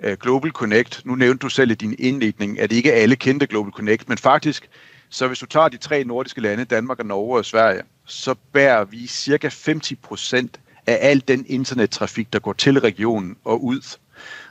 øh, 0.00 0.16
Global 0.16 0.50
Connect, 0.50 1.02
nu 1.04 1.14
nævnte 1.14 1.42
du 1.42 1.48
selv 1.48 1.70
i 1.70 1.74
din 1.74 1.96
indledning, 1.98 2.60
at 2.60 2.72
ikke 2.72 2.92
alle 2.92 3.16
kendte 3.16 3.46
Global 3.46 3.72
Connect, 3.72 4.08
men 4.08 4.18
faktisk, 4.18 4.68
så 5.08 5.26
hvis 5.26 5.38
du 5.38 5.46
tager 5.46 5.68
de 5.68 5.76
tre 5.76 6.04
nordiske 6.04 6.40
lande, 6.40 6.64
Danmark 6.64 6.98
og 6.98 7.06
Norge 7.06 7.38
og 7.38 7.44
Sverige, 7.44 7.82
så 8.06 8.34
bærer 8.52 8.84
vi 8.84 9.06
cirka 9.06 9.46
50 9.46 9.92
procent 10.02 10.60
af 10.86 10.98
al 11.00 11.22
den 11.28 11.44
internettrafik, 11.48 12.32
der 12.32 12.38
går 12.38 12.52
til 12.52 12.80
regionen 12.80 13.36
og 13.44 13.64
ud. 13.64 13.96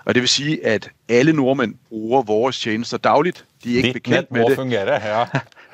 Og 0.06 0.16
det 0.16 0.22
vil 0.22 0.30
sige, 0.30 0.66
at 0.66 0.90
alle 1.10 1.34
nordmænd 1.34 1.76
bruger 1.90 2.22
vores 2.22 2.60
tjenester 2.60 2.98
dagligt. 2.98 3.46
De 3.64 3.74
er 3.74 3.78
ikke 3.78 3.94
bekendt 3.94 4.32
med 4.32 4.46
det. 4.46 4.56
Fungere, 4.56 4.94
ja. 4.94 5.26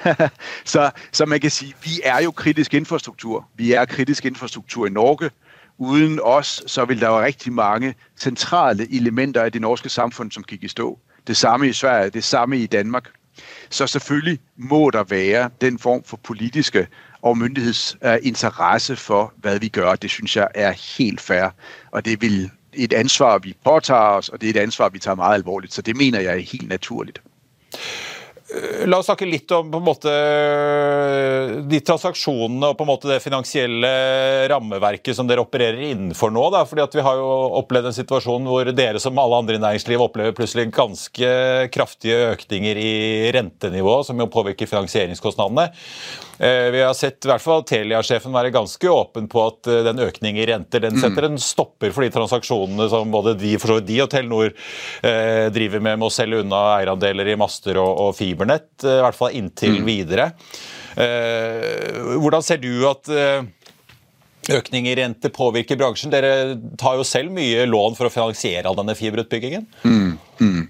så, 0.66 0.92
så 1.12 1.26
man 1.26 1.40
kan 1.40 1.52
sige, 1.52 1.74
vi 1.84 2.02
er 2.04 2.24
jo 2.24 2.32
kritisk 2.32 2.74
infrastruktur. 2.74 3.48
Vi 3.56 3.74
er 3.74 3.86
kritisk 3.86 4.26
infrastruktur 4.26 4.88
i 4.88 4.90
Norge, 4.90 5.30
Uden 5.78 6.20
oss 6.24 6.64
så 6.68 6.86
vil 6.86 7.02
der 7.02 7.10
være 7.10 7.26
rigtig 7.26 7.54
mange 7.54 7.96
centrale 8.20 8.96
elementer 8.96 9.46
i 9.46 9.50
det 9.50 9.62
norske 9.62 9.90
samfunnet 9.90 10.34
som 10.34 10.44
gikk 10.44 10.64
i 10.64 10.68
stå. 10.68 11.00
Det 11.28 11.38
samme 11.38 11.68
i 11.68 11.74
Sverige, 11.74 12.10
det 12.10 12.24
samme 12.24 12.58
i 12.58 12.66
Danmark. 12.66 13.10
Så 13.70 13.88
selvfølgelig 13.88 14.40
må 14.58 14.90
der 14.90 15.04
være 15.04 15.50
den 15.62 15.80
form 15.80 16.04
for 16.04 16.18
politiske 16.18 16.88
og 17.22 17.38
myndighedsinteresse 17.38 18.96
for, 18.96 19.34
hva 19.38 19.58
vi 19.58 19.68
gjør. 19.68 19.96
Det 19.96 20.10
synes 20.10 20.36
jeg 20.36 20.48
er 20.56 20.72
helt 20.98 21.22
fair. 21.22 21.50
Og 21.92 22.06
det 22.06 22.24
er 22.24 22.50
et 22.74 22.94
ansvar, 22.94 23.38
vi 23.38 23.56
påtager 23.64 24.00
oss, 24.00 24.30
og 24.30 24.42
det 24.42 24.48
er 24.48 24.60
et 24.60 24.64
ansvar, 24.64 24.90
vi 24.90 25.00
tar 25.00 25.16
veldig 25.16 25.34
alvorlig. 25.34 25.72
Så 25.72 25.82
det 25.82 25.96
mener 25.96 26.20
jeg 26.20 26.36
er 26.36 26.40
helt 26.52 26.68
naturligt. 26.68 27.22
Eh, 28.46 28.86
la 28.86 29.00
oss 29.00 29.08
snakke 29.10 29.26
litt 29.26 29.50
om 29.58 29.72
måte 29.82 30.12
de 31.66 31.80
transaksjonene 31.82 32.70
og 32.70 32.78
på 32.78 32.86
en 32.86 32.90
måte 32.92 33.10
det 33.10 33.18
finansielle 33.24 33.90
rammeverket 34.52 35.18
som 35.18 35.26
dere 35.30 35.42
opererer 35.42 35.82
innenfor 35.88 36.34
nå. 36.34 36.44
Da. 36.54 36.62
fordi 36.70 36.86
Vi 37.00 37.06
har 37.08 37.18
jo 37.18 37.32
opplevd 37.62 37.90
en 37.90 37.98
situasjon 37.98 38.46
hvor 38.50 38.70
dere 38.70 39.02
som 39.02 39.18
alle 39.22 39.42
andre 39.42 39.58
i 39.58 39.64
næringslivet 39.64 40.06
opplever 40.06 40.38
plutselig 40.38 40.70
ganske 40.76 41.32
kraftige 41.74 42.36
økninger 42.36 42.78
i 42.78 42.96
rentenivået, 43.34 44.06
som 44.06 44.22
jo 44.22 44.30
påvirker 44.30 44.70
finansieringskostnadene. 44.70 45.72
Eh, 46.38 46.72
vi 46.72 46.82
har 46.84 46.94
sett 46.94 47.26
i 47.26 47.30
hvert 47.30 47.44
fall 47.44 47.64
Telia-sjefen 47.64 48.34
være 48.36 48.52
ganske 48.52 48.90
åpen 48.92 49.30
på 49.32 49.44
at 49.46 49.70
eh, 49.72 49.84
den 49.88 50.02
økning 50.04 50.40
i 50.40 50.48
renter 50.50 50.84
den 50.84 51.00
setter 51.00 51.30
en 51.30 51.40
stopper 51.40 51.94
for 51.96 52.04
de 52.04 52.12
transaksjonene 52.12 52.90
som 52.92 53.12
både 53.14 53.38
de, 53.40 53.54
de 53.56 54.00
og 54.04 54.10
Telenor 54.12 54.52
eh, 54.52 55.48
driver 55.56 55.80
med 55.80 56.00
med 56.02 56.10
å 56.10 56.12
selge 56.12 56.42
unna 56.44 56.62
eierandeler 56.76 57.30
i 57.32 57.38
master 57.40 57.80
og, 57.80 57.92
og 58.04 58.16
fibernett, 58.18 58.68
i 58.84 58.98
hvert 59.06 59.16
fall 59.16 59.38
inntil 59.38 59.78
mm. 59.80 59.86
videre. 59.88 60.32
Hvordan 60.96 62.44
ser 62.44 62.60
du 62.64 62.72
at 62.88 63.10
økning 64.56 64.88
i 64.88 64.96
rente 64.98 65.32
påvirker 65.34 65.80
bransjen? 65.80 66.12
Dere 66.14 66.56
tar 66.80 66.98
jo 67.00 67.06
selv 67.08 67.34
mye 67.36 67.66
lån 67.68 67.98
for 67.98 68.08
å 68.08 68.14
finansiere 68.14 68.68
all 68.70 68.78
denne 68.80 68.96
fiberutbyggingen. 68.98 69.68
Mm, 69.84 70.12
mm. 70.40 70.62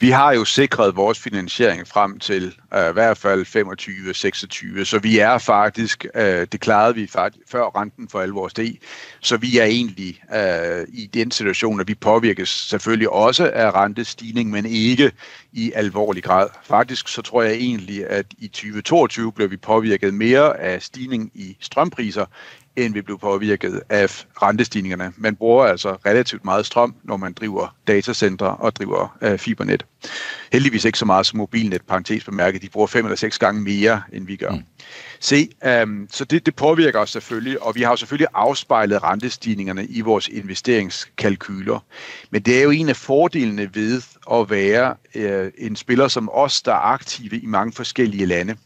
Vi 0.00 0.10
har 0.10 0.32
jo 0.34 0.44
sikret 0.44 0.96
vores 0.96 1.18
finansiering 1.18 1.88
frem 1.88 2.18
til 2.18 2.44
uh, 2.74 2.90
i 2.90 2.92
hvert 2.92 3.18
fall 3.18 3.40
25-26, 3.42 4.84
så 4.84 4.98
vi 5.02 5.18
er 5.18 5.38
faktisk 5.38 6.06
uh, 6.14 6.22
Det 6.22 6.60
klarede 6.60 6.94
vi 6.94 7.06
faktisk 7.06 7.44
før 7.50 7.80
renten 7.80 8.08
for 8.08 8.20
alvor 8.20 8.48
steg. 8.48 8.78
Så 9.20 9.36
vi 9.36 9.58
er 9.58 9.64
egentlig 9.64 10.22
uh, 10.34 10.88
i 10.88 11.06
den 11.14 11.30
situasjonen 11.30 11.80
at 11.80 11.88
vi 11.88 11.94
påvirkes 11.94 12.48
selvfølgelig 12.48 13.10
også 13.10 13.50
av 13.54 13.70
rentestigning, 13.70 14.50
men 14.50 14.66
ikke 14.66 15.12
i 15.52 15.72
alvorlig 15.74 16.22
grad. 16.22 16.48
Faktisk 16.64 17.08
så 17.08 17.22
tror 17.22 17.42
jeg 17.42 17.52
egentlig 17.52 18.06
at 18.06 18.26
i 18.38 18.48
2022 18.48 19.32
ble 19.32 19.50
vi 19.50 19.56
påvirket 19.56 20.14
mer 20.14 20.40
av 20.40 20.80
stigning 20.80 21.30
i 21.34 21.56
strømpriser 21.60 22.24
end 22.84 22.94
vi 22.94 23.02
blev 23.02 23.18
påvirket 23.18 23.82
af 23.88 24.24
rentestigningerne. 24.42 25.12
Man 25.16 25.36
bruger 25.36 25.64
altså 25.64 25.96
relativt 26.06 26.44
meget 26.44 26.66
strøm, 26.66 26.94
når 27.04 27.16
man 27.16 27.32
driver 27.32 27.76
datacentre 27.86 28.56
og 28.56 28.76
driver 28.76 29.16
øh, 29.22 29.38
fibernet. 29.38 29.86
Heldigvis 30.52 30.84
ikke 30.84 30.98
så 30.98 31.04
meget 31.04 31.26
som 31.26 31.36
mobilnet, 31.36 31.82
parentes 31.88 32.24
bemærket. 32.24 32.62
De 32.62 32.68
bruger 32.68 32.86
fem 32.86 33.04
eller 33.04 33.16
seks 33.16 33.38
gange 33.38 33.60
mere, 33.60 34.02
end 34.12 34.26
vi 34.26 34.36
gør. 34.36 34.50
Mm. 34.50 34.62
Se, 35.20 35.48
øhm, 35.64 36.08
så 36.10 36.24
det, 36.24 36.46
det 36.46 36.56
påvirker 36.56 36.98
os 36.98 37.10
selvfølgelig, 37.10 37.62
og 37.62 37.74
vi 37.74 37.82
har 37.82 37.90
jo 37.90 37.96
selvfølgelig 37.96 38.28
afspejlet 38.34 39.02
rentestigningerne 39.02 39.86
i 39.86 40.00
vores 40.00 40.28
investeringskalkyler. 40.28 41.84
Men 42.30 42.42
det 42.42 42.58
er 42.58 42.62
jo 42.62 42.70
en 42.70 42.88
af 42.88 42.96
fordelene 42.96 43.74
ved 43.74 44.02
at 44.32 44.50
være 44.50 44.94
øh, 45.14 45.52
en 45.58 45.76
spiller 45.76 46.08
som 46.08 46.30
os, 46.32 46.62
der 46.62 46.72
er 46.72 46.76
aktive 46.76 47.38
i 47.38 47.46
mange 47.46 47.72
forskellige 47.72 48.26
lande. 48.26 48.56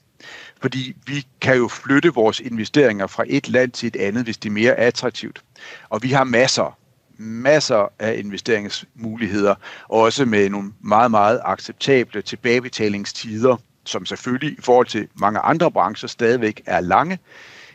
Fordi 0.65 0.97
vi 1.07 1.27
kan 1.41 1.57
jo 1.57 1.69
flytte 1.69 2.15
vores 2.15 2.41
investeringer 2.41 3.07
fra 3.07 3.25
et 3.27 3.49
land 3.49 3.71
til 3.71 3.87
et 3.87 3.97
andet, 3.97 4.25
hvis 4.25 4.37
det 4.37 4.49
er 4.49 4.53
mere 4.53 4.75
attraktivt. 4.75 5.43
Og 5.89 6.03
vi 6.03 6.09
har 6.09 6.25
masser, 6.25 6.79
masser 7.19 7.93
af 7.99 8.19
investeringsmuligheder, 8.19 9.55
også 9.89 10.25
med 10.25 10.51
nogle 10.51 10.73
meget, 10.81 11.11
meget 11.11 11.41
acceptable 11.45 12.23
tilbagebetalingstider, 12.23 13.57
som 13.85 14.07
selvfølgelig 14.07 14.59
i 14.59 14.63
forhold 14.63 14.87
til 14.87 15.09
mange 15.15 15.41
andre 15.41 15.73
brancher 15.73 16.09
stadigvæk 16.09 16.63
er 16.67 16.81
lange, 16.81 17.19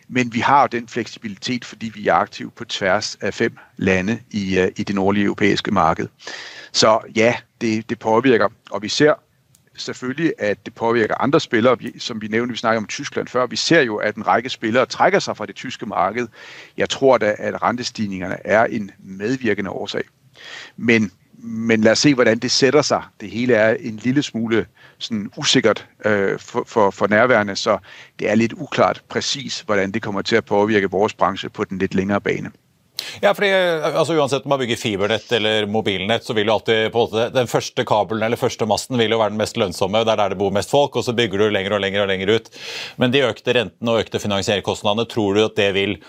men 0.07 0.33
vi 0.33 0.39
har 0.39 0.67
den 0.67 0.87
fleksibilitet, 0.87 1.65
fordi 1.65 1.91
vi 1.95 2.07
er 2.07 2.13
aktive 2.13 2.51
på 2.51 2.65
tværs 2.65 3.17
af 3.21 3.33
fem 3.33 3.57
lande 3.77 4.19
i, 4.31 4.59
øh, 4.59 4.71
i 4.77 4.83
det 4.83 4.95
nordlige 4.95 5.25
europæiske 5.25 5.71
marked. 5.71 6.07
Så 6.71 6.99
ja, 7.15 7.35
det, 7.61 7.89
det 7.89 7.99
påvirker, 7.99 8.49
og 8.71 8.81
vi 8.81 8.89
ser 8.89 9.13
selvfølgelig, 9.81 10.33
at 10.37 10.65
det 10.65 10.75
påvirker 10.75 11.15
andre 11.15 11.39
spillere, 11.39 11.77
som 11.99 12.21
vi 12.21 12.27
nævnte, 12.27 12.51
vi 12.51 12.57
snakker 12.57 12.77
om 12.77 12.87
Tyskland 12.87 13.27
før. 13.27 13.45
Vi 13.45 13.55
ser 13.55 13.81
jo, 13.81 13.95
at 13.95 14.15
en 14.15 14.27
række 14.27 14.49
spillere 14.49 14.85
trækker 14.85 15.19
sig 15.19 15.37
fra 15.37 15.45
det 15.45 15.55
tyske 15.55 15.85
marked. 15.85 16.27
Jeg 16.77 16.89
tror 16.89 17.17
da, 17.17 17.35
at 17.37 17.63
rentestigningerne 17.63 18.37
er 18.45 18.65
en 18.65 18.91
medvirkende 18.99 19.69
årsag. 19.69 20.03
Men, 20.77 21.11
men 21.37 21.81
lad 21.81 21.91
os 21.91 21.99
se, 21.99 22.13
hvordan 22.13 22.39
det 22.39 22.51
sætter 22.51 22.81
sig. 22.81 23.03
Det 23.21 23.29
hele 23.29 23.53
er 23.53 23.73
en 23.79 23.95
lille 23.95 24.23
smule 24.23 24.65
sådan 24.97 25.31
usikkert 25.37 25.87
øh, 26.05 26.39
for, 26.39 26.63
for, 26.67 26.91
for 26.91 27.07
nærværende, 27.07 27.55
så 27.55 27.77
det 28.19 28.29
er 28.29 28.35
lidt 28.35 28.53
uklart 28.53 29.03
præcis, 29.09 29.61
hvordan 29.61 29.91
det 29.91 30.01
kommer 30.01 30.21
til 30.21 30.35
at 30.35 30.45
påvirke 30.45 30.91
vores 30.91 31.13
branche 31.13 31.49
på 31.49 31.63
den 31.63 31.77
lidt 31.77 31.95
længere 31.95 32.21
bane. 32.21 32.51
Ja, 33.23 33.33
fordi 33.35 33.49
altså 33.51 34.15
Uansett 34.15 34.45
om 34.47 34.53
man 34.53 34.61
bygger 34.61 34.79
fibernett 34.79 35.31
eller 35.35 35.67
mobilnett, 35.71 36.23
så 36.25 36.35
vil 36.37 36.47
jo 36.49 36.55
alltid 36.57 36.91
på 36.93 37.03
måte, 37.05 37.27
den 37.35 37.49
første 37.51 37.85
kabelen 37.87 38.25
eller 38.25 38.39
første 38.39 38.67
masten 38.69 38.99
vil 38.99 39.15
jo 39.15 39.19
være 39.21 39.35
den 39.35 39.41
mest 39.41 39.59
lønnsomme. 39.59 40.05
Det 40.05 40.15
er 40.15 40.23
der 40.23 40.33
det 40.33 40.39
bor 40.39 40.55
mest 40.55 40.73
folk, 40.73 40.95
og 40.99 41.05
så 41.05 41.15
bygger 41.17 41.43
du 41.43 41.49
lenger 41.53 41.75
og 41.77 41.83
lenger 41.83 42.05
og 42.05 42.09
lenger 42.13 42.33
ut. 42.37 42.49
Men 43.01 43.13
de 43.13 43.25
økte 43.27 43.55
rentene 43.57 43.93
og 43.93 44.05
økte 44.05 44.23
finansieringskostnadene, 44.23 45.07
tror 45.09 45.37
du 45.37 45.45
at 45.45 45.59
det 45.59 45.69
vil 45.77 45.99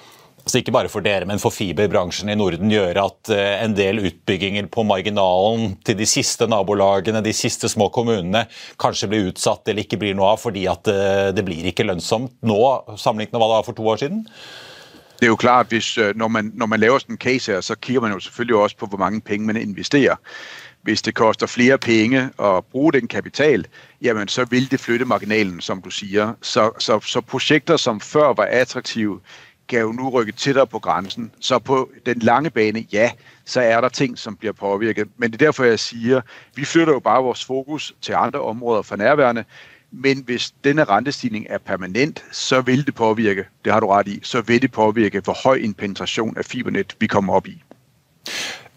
så 0.47 0.61
ikke 0.61 0.73
bare 0.75 0.91
for 0.91 1.05
dere, 1.05 1.27
men 1.29 1.41
for 1.41 1.53
fiberbransjen 1.55 2.31
i 2.33 2.37
Norden 2.39 2.73
gjøre 2.73 3.03
at 3.05 3.31
eh, 3.35 3.61
en 3.65 3.75
del 3.77 4.01
utbygginger 4.09 4.71
på 4.73 4.85
marginalen 4.89 5.77
til 5.87 5.99
de 5.99 6.09
siste 6.09 6.49
nabolagene, 6.51 7.23
de 7.25 7.35
siste 7.37 7.69
små 7.71 7.91
kommunene, 7.95 8.47
kanskje 8.81 9.11
blir 9.11 9.29
utsatt 9.31 9.69
eller 9.69 9.85
ikke 9.85 10.01
blir 10.01 10.17
noe 10.19 10.33
av 10.35 10.41
fordi 10.43 10.67
at 10.71 10.91
eh, 10.91 11.29
det 11.37 11.45
blir 11.47 11.69
ikke 11.71 11.87
lønnsomt 11.87 12.39
nå, 12.47 12.59
sammenlignet 12.97 13.37
med 13.37 13.43
hva 13.43 13.51
det 13.51 13.59
var 13.59 13.69
for 13.69 13.79
to 13.79 13.89
år 13.93 14.03
siden? 14.05 14.25
Det 15.21 15.27
er 15.27 15.29
jo 15.29 15.37
klart, 15.37 15.67
hvis, 15.67 15.99
øh, 15.99 16.17
når, 16.17 16.29
man, 16.29 16.53
når 16.55 16.67
man 16.67 16.81
laver 16.81 16.99
sådan 16.99 17.13
en 17.13 17.19
case 17.19 17.53
her, 17.53 17.61
så 17.61 17.75
kigger 17.75 18.01
man 18.01 18.13
jo 18.13 18.21
selvfølgelig 18.21 18.57
også 18.57 18.77
på, 18.77 18.87
hvor 18.87 18.99
mange 18.99 19.21
penge 19.21 19.47
man 19.47 19.57
investerer. 19.57 20.17
Hvis 20.83 21.03
det 21.03 21.15
koster 21.15 21.47
flere 21.47 21.79
penge 21.79 22.31
at 22.43 22.65
bruge 22.65 22.93
den 22.93 23.09
kapital, 23.09 23.67
jamen 24.03 24.29
så 24.29 24.45
vil 24.45 24.71
det 24.71 24.81
flytte 24.81 25.05
marginalen, 25.05 25.61
som 25.61 25.83
du 25.83 25.91
siger. 25.91 26.35
Så, 26.43 26.71
så, 26.79 27.01
så 27.01 27.21
projekter, 27.21 27.77
som 27.77 28.01
før 28.01 28.33
var 28.33 28.49
attraktive, 28.51 29.21
kan 29.69 29.81
jo 29.81 29.93
nu 29.93 30.09
rykke 30.09 30.33
tættere 30.33 30.67
på 30.67 30.79
grænsen. 30.79 31.33
Så 31.41 31.59
på 31.59 31.91
den 32.07 32.19
lange 32.19 32.51
bane, 32.51 32.87
ja, 32.93 33.11
så 33.45 33.61
er 33.61 33.81
der 33.81 33.89
ting, 33.89 34.19
som 34.19 34.37
bliver 34.37 34.53
påvirket. 34.53 35.09
Men 35.17 35.33
det 35.33 35.43
er 35.43 35.47
derfor, 35.47 35.65
jeg 35.65 35.79
siger, 35.79 36.21
vi 36.55 36.65
flytter 36.65 36.93
jo 36.93 37.01
bare 37.01 37.23
vores 37.23 37.45
fokus 37.45 37.95
til 38.01 38.13
andre 38.13 38.41
områder 38.41 38.83
for 38.83 38.97
nærværende. 38.97 39.45
Men 39.91 40.23
hvis 40.27 40.53
denne 40.65 40.85
rentestigning 40.87 41.47
er 41.51 41.59
permanent, 41.59 42.23
så 42.33 42.61
vil 42.63 42.85
det 42.87 42.95
påvirke, 42.95 43.49
det 43.65 43.73
har 43.73 43.83
du 43.83 43.91
ret 43.91 44.09
i, 44.09 44.21
så 44.23 44.43
vil 44.47 44.63
det 44.63 44.71
påvirke, 44.73 45.23
hvor 45.27 45.39
høy 45.45 45.65
en 45.65 45.75
penetrasjon 45.75 46.37
av 46.39 46.47
fibernet 46.47 46.95
vi 47.01 47.11
kommer 47.11 47.41
opp 47.41 47.51
i. 47.51 47.57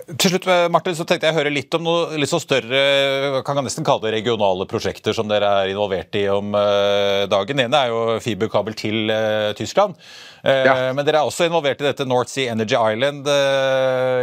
Til 0.04 0.34
slutt, 0.34 0.50
Martin, 0.74 0.96
så 0.98 1.06
tenkte 1.08 1.30
jeg 1.30 1.36
å 1.36 1.38
høre 1.38 1.54
litt 1.54 1.74
om 1.78 1.86
noe 1.86 2.18
litt 2.20 2.32
så 2.32 2.40
større 2.42 3.40
kan 3.48 3.60
jeg 3.60 3.70
nesten 3.70 3.86
kalle 3.88 4.04
det 4.08 4.18
regionale 4.18 4.66
prosjekter 4.68 5.16
som 5.16 5.30
dere 5.30 5.48
er 5.62 5.72
involvert 5.72 6.18
i 6.20 6.26
om 6.34 6.52
uh, 6.58 7.24
dagen. 7.32 7.56
Den 7.56 7.70
ene 7.70 7.80
er 7.86 7.94
jo 7.94 8.20
fiberkabel 8.24 8.76
til 8.76 9.14
uh, 9.14 9.54
Tyskland. 9.56 9.96
Ja. 10.44 10.92
Men 10.92 11.06
dere 11.08 11.22
er 11.22 11.30
også 11.30 11.46
involvert 11.48 11.80
i 11.80 11.86
dette 11.86 12.04
North 12.04 12.28
Sea 12.28 12.52
Energy 12.52 12.76
Island 12.76 13.30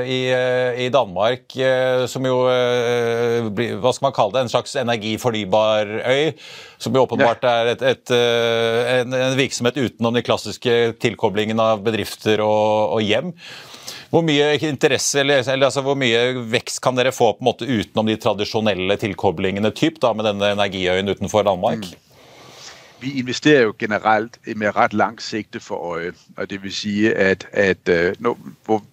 i, 0.04 0.18
i, 0.84 0.88
Danmark. 0.92 1.54
som 2.12 2.26
jo 2.28 2.42
blir, 3.56 3.78
hva 3.80 3.94
skal 3.96 4.10
man 4.10 4.16
kalle 4.18 4.34
det, 4.34 4.42
en 4.44 4.52
slags 4.52 4.76
energifornybar 4.76 5.94
øy. 6.04 6.34
Som 6.76 6.92
jo 6.92 7.06
åpenbart 7.06 7.46
er 7.48 7.72
et, 7.72 7.86
et, 7.94 8.12
en, 8.12 9.16
en, 9.16 9.38
virksomhet 9.40 9.80
utenom 9.80 10.16
de 10.16 10.24
klassiske 10.26 10.76
tilkoblingene 11.00 11.72
av 11.72 11.80
bedrifter 11.88 12.44
og, 12.44 12.98
og 12.98 13.04
hjem. 13.04 13.32
Hvor 14.10 14.24
mye 14.26 14.56
interesse, 14.66 15.20
eller, 15.22 15.44
eller 15.46 15.68
altså, 15.68 15.84
hvor 15.86 15.98
mye 15.98 16.42
vekst 16.50 16.82
kan 16.82 16.98
dere 16.98 17.14
få 17.14 17.32
på 17.36 17.44
en 17.44 17.48
måte 17.52 17.68
utenom 17.68 18.10
de 18.10 18.18
tradisjonelle 18.18 18.96
tilkoblingene 18.98 19.70
typ, 19.76 20.00
da, 20.02 20.10
med 20.16 20.26
denne 20.26 20.54
energiøyen 20.56 21.14
utenfor 21.14 21.46
Danmark? 21.46 21.86
Mm. 21.86 22.09
Vi 23.00 23.18
investerer 23.18 23.62
jo 23.62 23.74
generelt 23.78 24.38
med 24.56 24.76
ret 24.76 24.94
langt 24.94 25.22
sigte 25.22 25.60
for 25.60 25.74
øje. 25.74 26.12
og 26.36 26.50
det 26.50 26.62
vil 26.62 26.72
sige, 26.72 27.14
at, 27.14 27.48
at 27.52 27.88
når, 28.18 28.38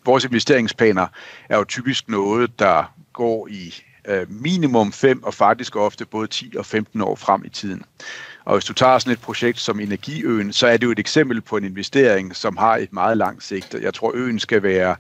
vores 0.06 0.24
investeringsplaner 0.26 1.08
er 1.50 1.58
jo 1.58 1.64
typisk 1.64 2.10
noget, 2.10 2.60
der 2.60 2.94
går 3.14 3.48
i 3.48 3.74
uh, 4.10 4.32
minimum 4.42 4.92
5 4.92 5.24
og 5.24 5.34
faktisk 5.34 5.76
ofte 5.76 6.06
både 6.06 6.28
10 6.28 6.54
og 6.58 6.66
15 6.66 7.02
år 7.02 7.16
frem 7.16 7.46
i 7.46 7.50
tiden. 7.50 7.84
Og 8.46 8.56
hvis 8.56 8.66
du 8.66 8.74
tager 8.74 9.00
sådan 9.00 9.14
et 9.14 9.22
projekt 9.22 9.60
som 9.60 9.80
Energiøen, 9.80 10.54
så 10.54 10.68
er 10.68 10.78
det 10.78 10.86
jo 10.86 10.92
et 10.92 11.00
eksempel 11.00 11.42
på 11.42 11.58
en 11.58 11.64
investering, 11.64 12.36
som 12.36 12.58
har 12.58 12.78
et 12.78 12.94
meget 12.94 13.18
langt 13.18 13.44
sigt. 13.44 13.76
Jeg 13.82 13.94
tror, 13.94 14.12
øen 14.16 14.40
skal 14.40 14.64
være 14.64 14.96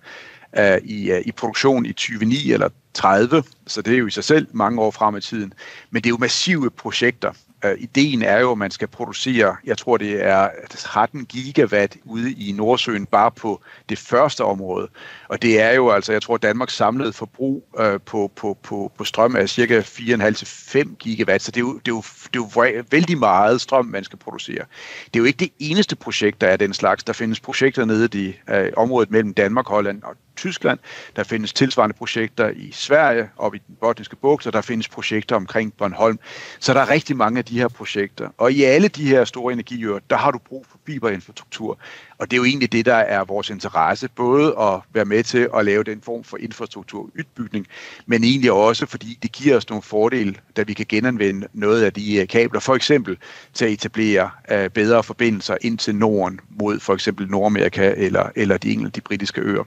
uh, 0.60 0.88
i, 0.90 1.12
uh, 1.12 1.20
i 1.26 1.32
produktion 1.32 1.86
i 1.86 1.94
2029 1.94 2.54
eller 2.54 2.70
30, 2.94 3.44
så 3.68 3.82
det 3.82 3.94
er 3.94 3.98
jo 3.98 4.08
i 4.08 4.12
sig 4.12 4.24
selv 4.24 4.48
mange 4.52 4.82
år 4.82 4.92
frem 4.92 5.18
i 5.18 5.22
tiden. 5.22 5.54
Men 5.92 6.02
det 6.02 6.10
er 6.10 6.14
jo 6.14 6.18
massive 6.18 6.72
projekter, 6.72 7.32
ideen 7.78 8.22
er 8.22 8.40
jo, 8.40 8.52
at 8.52 8.58
man 8.58 8.72
skal 8.72 8.88
producere, 8.88 9.56
jeg 9.66 9.78
tror 9.78 9.98
det 9.98 10.26
er 10.26 10.50
13 10.70 11.26
gigawatt 11.26 11.98
ude 12.06 12.34
i 12.34 12.52
Nordsøen 12.52 13.06
bare 13.06 13.32
på 13.32 13.62
det 13.90 14.00
første 14.00 14.44
område. 14.44 14.88
Og 15.28 15.42
det 15.42 15.62
er 15.62 15.72
jo 15.72 15.90
altså, 15.90 16.12
jeg 16.12 16.22
tror 16.22 16.38
Danmarks 16.38 16.76
samlede 16.76 17.14
forbrug 17.14 17.64
uh, 17.80 18.02
på, 18.06 18.32
på, 18.36 18.58
på, 18.64 18.92
på 18.98 19.04
strøm 19.04 19.36
er 19.36 19.46
cirka 19.46 19.80
4,5-5 19.80 20.96
gigawatt, 21.00 21.44
så 21.44 21.52
det 21.52 21.58
er, 21.58 21.62
jo, 21.62 21.74
det, 21.78 21.92
er 21.92 21.96
jo, 21.96 22.04
det 22.34 22.40
er 22.40 22.72
jo 22.76 22.84
vældig 22.92 23.18
meget 23.18 23.62
strøm, 23.62 23.86
man 23.86 24.04
skal 24.04 24.20
producere. 24.20 24.64
Det 25.06 25.16
er 25.16 25.20
jo 25.20 25.26
ikke 25.26 25.40
det 25.40 25.52
eneste 25.60 25.96
projekt, 25.96 26.42
der 26.42 26.48
er 26.48 26.58
den 26.58 26.74
slags. 26.74 27.04
Der 27.04 27.14
findes 27.14 27.40
projekter 27.40 27.86
nede 27.86 28.10
i 28.14 28.34
uh, 28.52 28.84
området 28.84 29.12
mellem 29.12 29.34
Danmark 29.34 29.68
Holland, 29.68 30.04
og 30.04 30.16
Tyskland. 30.38 30.80
Der 31.16 31.24
findes 31.24 31.54
tilsvarende 31.54 31.96
projekter 31.96 32.50
i 32.50 32.72
Sverige 32.72 33.30
og 33.36 33.56
i 33.56 33.62
den 33.68 33.76
botniske 33.82 34.16
bugt, 34.16 34.48
og 34.48 34.54
der 34.54 34.62
findes 34.62 34.88
projekter 34.88 35.36
omkring 35.36 35.74
Bornholm. 35.78 36.20
Så 36.60 36.74
der 36.74 36.80
er 36.82 36.90
rigtig 36.90 37.18
mange 37.18 37.38
af 37.38 37.46
de 37.46 37.60
her 37.60 37.68
projekter. 37.68 38.30
Og 38.38 38.52
i 38.52 38.64
alle 38.64 38.88
de 38.88 39.08
her 39.08 39.26
store 39.26 39.54
energiøer, 39.54 40.00
der 40.10 40.18
har 40.18 40.32
du 40.32 40.38
brug 40.38 40.66
for 40.70 40.77
fiberinfrastruktur. 40.88 41.80
Og 42.18 42.32
det 42.32 42.38
er 42.38 42.38
jo 42.38 42.46
egentlig 42.46 42.72
det, 42.72 42.86
der 42.86 42.96
er 42.96 43.24
vores 43.24 43.50
interesse, 43.50 44.10
både 44.16 44.56
at 44.60 44.80
være 44.94 45.06
med 45.06 45.24
til 45.24 45.50
at 45.56 45.66
lave 45.66 45.84
den 45.84 46.02
form 46.02 46.24
for 46.24 46.38
infrastrukturudbygning, 46.38 47.68
men 48.06 48.24
egentlig 48.24 48.52
også, 48.52 48.86
fordi 48.86 49.20
det 49.22 49.32
giver 49.32 49.58
os 49.58 49.70
nogle 49.70 49.82
fordele, 49.82 50.36
da 50.58 50.64
vi 50.64 50.74
kan 50.74 50.86
genanvende 50.90 51.48
noget 51.54 51.84
af 51.84 51.94
de 51.94 52.18
øh, 52.22 52.28
kabler, 52.28 52.60
for 52.60 52.76
eksempel 52.76 53.18
til 53.54 53.66
at 53.66 53.72
etablere 53.72 54.30
uh, 54.52 54.72
bedre 54.74 55.04
forbindelser 55.04 55.58
ind 55.62 55.78
til 55.78 55.96
Norden 55.96 56.40
mod 56.50 56.80
for 56.80 56.94
eksempel 56.94 57.28
Nordamerika 57.28 57.94
eller, 57.98 58.30
eller 58.36 58.58
de 58.58 58.72
enkelte 58.72 58.96
de 58.96 59.02
britiske 59.02 59.42
øer. 59.42 59.64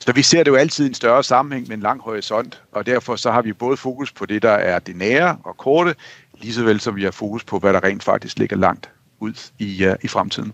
Så 0.00 0.12
vi 0.12 0.22
ser 0.22 0.42
det 0.42 0.50
jo 0.50 0.56
altid 0.56 0.84
i 0.84 0.88
en 0.88 0.94
større 0.94 1.24
sammenhæng 1.24 1.68
med 1.68 1.76
en 1.76 1.82
lang 1.82 2.00
horisont, 2.02 2.62
og 2.72 2.86
derfor 2.86 3.16
så 3.16 3.30
har 3.30 3.42
vi 3.42 3.52
både 3.52 3.76
fokus 3.76 4.12
på 4.12 4.26
det, 4.26 4.42
der 4.42 4.50
er 4.50 4.78
det 4.78 4.96
nære 4.96 5.36
og 5.44 5.56
korte, 5.56 5.94
lige 6.40 6.54
så 6.54 6.64
vel 6.64 6.80
som 6.80 6.96
vi 6.96 7.04
har 7.04 7.10
fokus 7.10 7.44
på, 7.44 7.58
hvad 7.58 7.72
der 7.72 7.84
rent 7.84 8.02
faktisk 8.02 8.38
ligger 8.38 8.56
langt 8.56 8.90
ud 9.20 9.46
i, 9.58 9.70
uh, 9.86 9.94
i 10.00 10.10
fremtiden. 10.10 10.52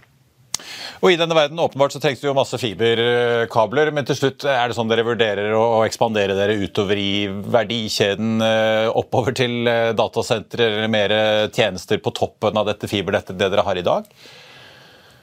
Og 1.04 1.12
I 1.12 1.18
denne 1.20 1.36
verden 1.36 1.60
åpenbart 1.60 1.92
så 1.92 2.00
trengs 2.00 2.22
det 2.22 2.28
jo 2.30 2.36
masse 2.36 2.58
fiberkabler, 2.60 3.90
men 3.94 4.06
til 4.08 4.16
slutt 4.18 4.46
er 4.48 4.70
det 4.70 4.76
sånn 4.78 4.88
dere 4.88 5.04
vurderer 5.06 5.52
å 5.56 5.82
ekspandere 5.84 6.36
dere 6.38 6.56
utover 6.62 6.96
i 7.00 7.26
verdikjeden, 7.28 8.40
eh, 8.44 8.88
oppover 8.88 9.36
til 9.36 9.68
eh, 9.68 9.92
datasentre 9.96 10.70
eller 10.70 10.90
mer 10.92 11.14
tjenester 11.52 12.00
på 12.00 12.14
toppen 12.16 12.56
av 12.56 12.70
dette 12.70 12.88
fibernettet, 12.90 13.36
det 13.36 13.50
dere 13.52 13.66
har 13.66 13.76
i 13.76 13.84
dag? 13.86 14.08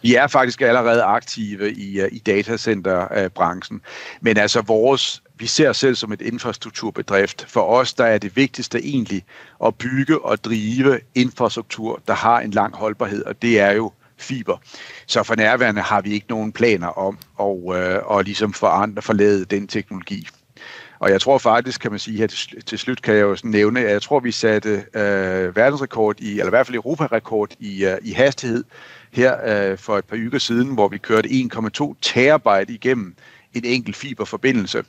Vi 0.03 0.17
er 0.19 0.27
faktisk 0.27 0.61
allerede 0.67 1.05
aktive 1.07 1.69
i, 1.71 2.03
i 2.03 2.19
datacenterbranchen, 2.27 3.79
men 4.21 4.41
altså 4.41 4.61
vores 4.67 5.21
vi 5.43 5.47
ser 5.47 5.69
oss 5.69 5.79
selv 5.79 5.95
som 5.95 6.11
et 6.11 6.21
infrastrukturbedrift. 6.21 7.45
For 7.49 7.61
oss 7.61 7.93
der 7.93 8.05
er 8.05 8.17
det 8.17 8.35
vigtigste 8.35 8.85
egentlig 8.85 9.23
at 9.65 9.75
bygge 9.75 10.25
og 10.25 10.43
drive 10.43 10.99
infrastruktur, 11.15 12.01
der 12.07 12.13
har 12.13 12.39
en 12.39 12.51
lang 12.51 12.75
holdbarhed, 12.75 13.23
og 13.23 13.41
det 13.41 13.59
er 13.59 13.71
jo 13.71 13.91
fiber. 14.17 14.57
Så 15.05 15.23
for 15.23 15.35
nærværende 15.35 15.81
har 15.81 16.01
vi 16.01 16.13
ikke 16.13 16.25
nogen 16.29 16.51
planer 16.51 16.87
om 16.87 17.17
at, 17.39 17.75
øh, 17.75 18.19
at 18.19 18.55
forandre, 18.55 19.01
forlade 19.01 19.45
den 19.45 19.67
teknologi. 19.67 20.27
Og 20.99 21.11
jeg 21.11 21.21
tror 21.21 21.37
faktisk, 21.37 21.81
kan 21.81 21.91
man 21.91 21.99
sige 21.99 22.17
her 22.17 22.27
til, 22.27 22.61
til 22.61 22.79
slut, 22.79 23.01
kan 23.01 23.15
jeg 23.15 23.21
jo 23.21 23.37
nævne, 23.43 23.79
at 23.79 23.91
jeg 23.91 24.01
tror, 24.01 24.19
vi 24.19 24.31
satte 24.31 24.85
øh, 24.93 25.55
verdensrekord 25.55 26.19
i, 26.19 26.31
eller 26.31 26.45
i 26.45 26.49
hvert 26.49 26.67
fald 26.67 26.75
europarekord 26.75 27.49
i, 27.59 27.85
øh, 27.85 27.97
i 28.01 28.11
hastighed 28.11 28.63
her 29.11 29.35
øh, 29.71 29.77
for 29.77 29.97
et 29.97 30.05
par 30.05 30.17
uger 30.17 30.37
siden, 30.37 30.73
hvor 30.73 30.87
vi 30.87 30.97
kørte 30.97 31.29
1,2 31.29 31.95
terabyte 32.01 32.73
igennem 32.73 33.15
en 33.53 33.65
enkelt 33.65 33.95
fiberforbindelse. 33.95 34.83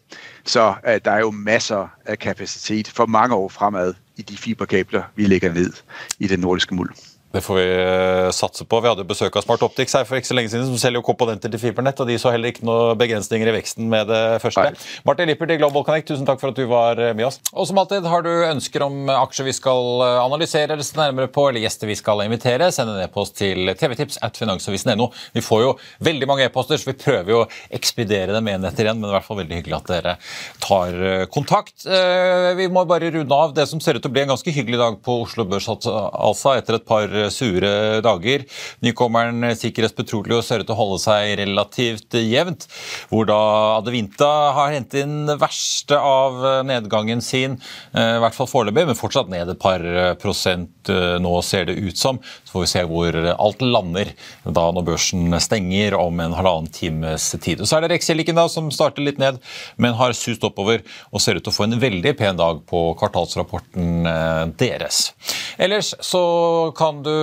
Så 0.45 0.75
øh, 0.87 1.01
der 1.05 1.11
er 1.11 1.19
jo 1.19 1.31
masser 1.31 1.89
af 2.05 2.19
kapacitet 2.19 2.89
for 2.89 3.07
mange 3.07 3.35
år 3.35 3.49
fremad 3.49 3.95
i 4.17 4.23
de 4.23 4.37
fiberkabler, 4.37 5.03
vi 5.17 5.27
lægger 5.27 5.53
ned 5.53 5.73
i 6.19 6.27
den 6.27 6.41
nordiske 6.41 6.75
muld. 6.75 6.95
Det 7.35 7.41
får 7.43 7.57
vi 7.59 7.67
eh, 7.67 8.31
satse 8.31 8.63
på. 8.65 8.79
Vi 8.79 8.87
hadde 8.87 9.05
besøk 9.09 9.35
av 9.35 9.43
Smart 9.43 9.63
Optics 9.67 9.97
her 9.99 10.05
for 10.07 10.21
ikke 10.21 10.29
så 10.29 10.37
lenge 10.39 10.53
siden, 10.53 10.69
som 10.69 10.79
selger 10.79 11.01
jo 11.01 11.07
komponenter 11.09 11.51
til 11.51 11.59
fibernett, 11.59 11.99
og 11.99 12.07
de 12.07 12.15
så 12.21 12.31
heller 12.31 12.53
ikke 12.53 12.63
noen 12.63 12.95
begrensninger 13.01 13.49
i 13.51 13.55
veksten 13.57 13.89
med 13.91 14.07
det 14.07 14.21
første. 14.45 14.63
Nei. 14.71 14.85
Martin 15.09 15.27
Lippert 15.27 15.51
i 15.51 15.57
Global 15.59 15.83
Connect, 15.83 16.07
tusen 16.13 16.29
takk 16.29 16.39
for 16.39 16.55
at 16.55 16.61
du 16.61 16.69
var 16.71 17.01
eh, 17.03 17.11
med 17.19 17.27
oss. 17.27 17.41
Og 17.51 17.67
som 17.67 17.81
alltid, 17.83 18.07
har 18.07 18.23
du 18.23 18.31
ønsker 18.31 18.85
om 18.87 19.11
aksjer 19.17 19.49
vi 19.49 19.55
skal 19.57 20.05
eh, 20.07 20.19
analysere 20.23 20.77
eller 20.77 20.87
se 20.87 20.95
nærmere 21.01 21.33
på, 21.35 21.49
eller 21.51 21.65
gjester 21.65 21.91
vi 21.91 21.97
skal 21.99 22.23
invitere, 22.23 22.69
send 22.77 22.93
en 22.93 23.03
e-post 23.03 23.35
til 23.41 23.73
tvtips 23.83 24.21
at 24.23 24.39
finansavisen.no. 24.39 25.11
Vi 25.35 25.43
får 25.43 25.65
jo 25.65 25.75
veldig 26.07 26.31
mange 26.31 26.47
e-poster, 26.47 26.79
så 26.79 26.93
vi 26.93 26.97
prøver 27.03 27.35
jo 27.35 27.43
å 27.43 27.51
ekspedere 27.75 28.39
dem 28.39 28.53
en 28.55 28.71
etter 28.71 28.93
én, 28.93 29.01
men 29.01 29.09
det 29.09 29.11
er 29.11 29.17
i 29.17 29.19
hvert 29.19 29.31
fall 29.33 29.43
veldig 29.43 29.59
hyggelig 29.59 29.79
at 29.81 29.91
dere 29.91 30.15
tar 30.63 31.27
kontakt. 31.35 31.83
Vi 31.85 32.71
må 32.71 32.87
bare 32.87 33.11
runde 33.11 33.43
av 33.43 33.59
det 33.59 33.67
som 33.67 33.83
ser 33.83 33.99
ut 33.99 34.05
til 34.05 34.13
å 34.13 34.15
bli 34.15 34.23
en 34.23 34.33
ganske 34.37 34.55
hyggelig 34.55 34.79
dag 34.79 35.03
på 35.03 35.19
Oslo 35.25 35.49
Børs, 35.51 35.67
altså, 35.67 36.55
etter 36.55 36.79
et 36.79 36.87
par 36.87 37.11
sure 37.33 38.01
dager. 38.05 38.45
Nykommeren 38.85 39.47
Sikkerhets 39.59 39.97
Petroleum 39.97 40.43
ser 40.45 40.63
ut 40.63 40.69
til 40.69 40.77
å 40.77 40.81
holde 40.81 41.01
seg 41.03 41.35
relativt 41.41 42.17
jevnt, 42.19 42.67
hvor 43.11 43.29
da 43.29 43.41
Adevinta 43.79 44.31
har 44.57 44.75
hentet 44.75 45.05
inn 45.05 45.25
det 45.29 45.39
verste 45.41 45.99
av 45.99 46.41
nedgangen 46.67 47.23
sin, 47.25 47.59
eh, 47.95 48.17
i 48.17 48.23
hvert 48.23 48.37
fall 48.37 48.51
foreløpig, 48.51 48.87
men 48.91 48.99
fortsatt 48.99 49.31
ned 49.33 49.53
et 49.53 49.63
par 49.63 49.83
prosent 50.21 50.93
eh, 50.93 51.17
nå, 51.23 51.35
ser 51.43 51.69
det 51.71 51.79
ut 51.79 51.99
som. 51.99 52.21
Så 52.45 52.57
får 52.57 52.65
vi 52.65 52.73
se 52.75 52.85
hvor 52.89 53.19
alt 53.35 53.65
lander 53.65 54.13
da 54.45 54.69
når 54.75 54.89
børsen 54.89 55.39
stenger 55.43 55.97
om 55.99 56.21
en 56.21 56.37
halvannen 56.37 56.71
times 56.73 57.31
tid. 57.41 57.63
Og 57.63 57.69
Så 57.69 57.79
er 57.79 57.85
det 57.85 57.95
Rex-Silicon 57.95 58.41
som 58.51 58.71
starter 58.75 59.05
litt 59.05 59.21
ned, 59.23 59.41
men 59.77 59.97
har 59.99 60.15
sust 60.17 60.45
oppover 60.47 60.83
og 61.11 61.23
ser 61.23 61.39
ut 61.39 61.45
til 61.45 61.53
å 61.53 61.57
få 61.57 61.69
en 61.69 61.81
veldig 61.81 62.15
pen 62.19 62.39
dag 62.41 62.63
på 62.69 62.83
kvartalsrapporten 63.01 64.09
eh, 64.11 64.43
deres. 64.61 65.07
Ellers 65.59 65.95
så 66.05 66.25
kan 66.77 67.03
du 67.05 67.14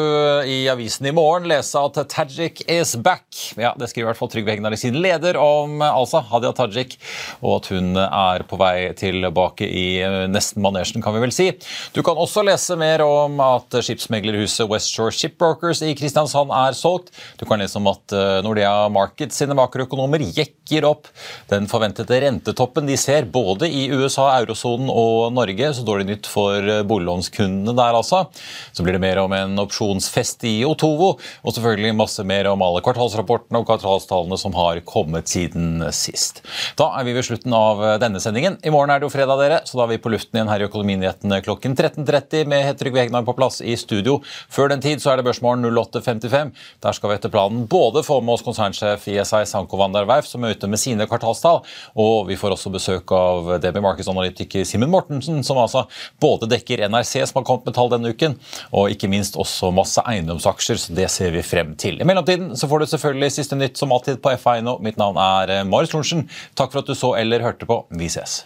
i 0.47 0.69
avisen 0.71 1.07
i 1.09 1.13
morgen 1.15 1.47
lese 1.49 1.79
at 1.79 1.97
Tajik 2.11 2.63
is 2.71 2.95
back. 2.95 3.25
Ja, 3.59 3.73
Det 3.77 3.89
skriver 3.91 4.07
i 4.07 4.09
hvert 4.11 4.19
fall 4.19 4.31
Trygve 4.31 4.53
Hegnar 4.53 4.73
i 4.75 4.79
sin 4.79 4.97
leder 5.01 5.37
om 5.41 5.81
altså 5.83 6.21
Hadia 6.31 6.51
Tajik, 6.55 6.95
og 7.41 7.57
at 7.59 7.69
hun 7.73 7.97
er 7.97 8.45
på 8.47 8.59
vei 8.61 8.91
tilbake 8.97 9.67
i 9.67 9.85
nesten 10.31 10.63
manesjen, 10.63 11.03
kan 11.03 11.15
vi 11.15 11.23
vel 11.23 11.33
si. 11.35 11.49
Du 11.95 12.01
kan 12.05 12.19
også 12.19 12.43
lese 12.47 12.77
mer 12.79 13.03
om 13.05 13.39
at 13.43 13.79
skipsmeglerhuset 13.83 14.69
Westshore 14.69 15.15
Shipbrokers 15.15 15.83
i 15.85 15.93
Kristiansand 15.97 16.53
er 16.55 16.77
solgt. 16.77 17.11
Du 17.39 17.45
kan 17.49 17.61
lese 17.61 17.79
om 17.79 17.89
at 17.91 18.15
eh, 18.15 18.39
Nordea 18.45 18.87
Markets 18.93 19.41
sine 19.41 19.57
makroøkonomer 19.57 20.23
jekker 20.31 20.87
opp 20.87 21.09
den 21.51 21.67
forventede 21.71 22.21
rentetoppen 22.23 22.87
de 22.87 22.97
ser 22.99 23.27
både 23.31 23.67
i 23.67 23.87
USA, 23.91 24.29
eurosonen 24.39 24.91
og 24.91 25.31
Norge. 25.35 25.73
Så 25.75 25.85
dårlig 25.87 26.07
nytt 26.11 26.29
for 26.29 26.67
boliglånskundene 26.87 27.75
der, 27.77 27.97
altså. 27.97 28.25
Så 28.71 28.85
blir 28.85 28.95
det 28.97 29.03
mer 29.03 29.23
om 29.23 29.33
en 29.35 29.59
opsjon 29.61 29.80
opsjonsfest 29.81 30.43
i 30.43 30.65
Otovo. 30.65 31.15
Og 31.43 31.55
selvfølgelig 31.55 31.95
masse 31.97 32.23
mer 32.27 32.47
om 32.51 32.61
alle 32.65 32.81
kvartalsrapportene 32.85 33.61
og 33.61 33.67
kvartalstallene 33.69 34.37
som 34.39 34.53
har 34.57 34.81
kommet 34.85 35.29
siden 35.31 35.81
sist. 35.95 36.43
Da 36.79 36.91
er 36.97 37.07
vi 37.07 37.15
ved 37.15 37.25
slutten 37.25 37.53
av 37.55 37.81
denne 38.01 38.21
sendingen. 38.21 38.57
I 38.63 38.73
morgen 38.73 38.91
er 38.93 39.01
det 39.01 39.09
jo 39.09 39.13
fredag, 39.13 39.39
dere, 39.41 39.61
så 39.65 39.79
da 39.79 39.85
er 39.85 39.93
vi 39.93 40.01
på 40.01 40.11
luften 40.13 40.37
igjen 40.37 40.51
her 40.51 40.61
i 40.61 40.67
Økonominyhetene 40.67 41.41
klokken 41.45 41.75
13.30 41.75 42.49
med 42.51 42.77
Trygve 42.79 43.01
Hegnar 43.01 43.25
på 43.27 43.35
plass 43.37 43.61
i 43.61 43.75
studio. 43.79 44.19
Før 44.51 44.71
den 44.71 44.83
tid 44.83 45.01
så 45.01 45.13
er 45.13 45.19
det 45.19 45.27
Børsmorgen 45.27 45.65
08.55. 45.65 46.53
Der 46.83 46.97
skal 46.97 47.11
vi 47.11 47.17
etter 47.17 47.33
planen 47.33 47.65
både 47.71 48.03
få 48.05 48.19
med 48.21 48.35
oss 48.37 48.45
konsernsjef 48.45 49.07
i 49.11 49.17
SI 49.25 49.43
Sanko 49.49 49.79
Vandar 49.81 50.07
Werf, 50.09 50.29
som 50.29 50.43
er 50.45 50.55
ute 50.55 50.69
med 50.69 50.81
sine 50.81 51.07
kvartalstall, 51.09 51.61
og 51.99 52.29
vi 52.29 52.37
får 52.39 52.55
også 52.57 52.73
besøk 52.73 53.11
av 53.15 53.55
DB 53.63 53.81
Markedsanalytiker 53.83 54.67
Simen 54.67 54.91
Mortensen, 54.93 55.41
som 55.47 55.59
altså 55.61 55.85
både 56.21 56.49
dekker 56.51 56.85
NRC, 56.91 57.25
som 57.29 57.41
har 57.41 57.47
kommet 57.47 57.69
med 57.69 57.77
tall 57.77 57.91
denne 57.93 58.11
uken, 58.13 58.37
og 58.75 58.91
ikke 58.93 59.09
minst 59.11 59.37
også 59.39 59.70
masse 59.75 60.03
eiendomsaksjer, 60.07 60.79
så 60.81 60.95
det 60.97 61.09
ser 61.13 61.33
vi 61.35 61.43
frem 61.45 61.75
til. 61.79 61.99
I 62.01 62.07
mellomtiden 62.07 62.55
så 62.57 62.69
får 62.69 62.83
du 62.83 62.91
selvfølgelig 62.93 63.31
siste 63.35 63.59
nytt 63.59 63.79
som 63.79 63.91
alltid 63.91 64.21
på 64.23 64.33
FA.no. 64.41 64.77
Mitt 64.83 64.99
navn 65.01 65.19
er 65.21 65.57
eh, 65.59 65.67
Marius 65.67 65.93
Thorensen. 65.93 66.27
Takk 66.55 66.73
for 66.73 66.83
at 66.83 66.91
du 66.91 66.97
så 66.97 67.15
eller 67.19 67.43
hørte 67.45 67.69
på. 67.69 67.83
Vi 67.95 68.11
ses. 68.11 68.41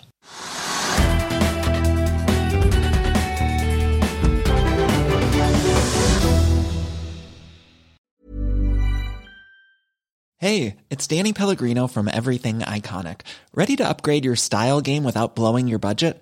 Hey, 10.38 10.76
it's 10.92 11.08
Danny 11.08 11.34
Pellegrino 11.34 11.88
from 11.88 12.08
Everything 12.08 12.60
Iconic. 12.60 13.22
Ready 13.56 13.76
to 13.78 13.88
upgrade 13.88 14.26
your 14.26 14.36
style 14.36 14.80
game 14.80 15.04
without 15.04 15.34
blowing 15.34 15.68
your 15.68 15.80
budget? 15.80 16.22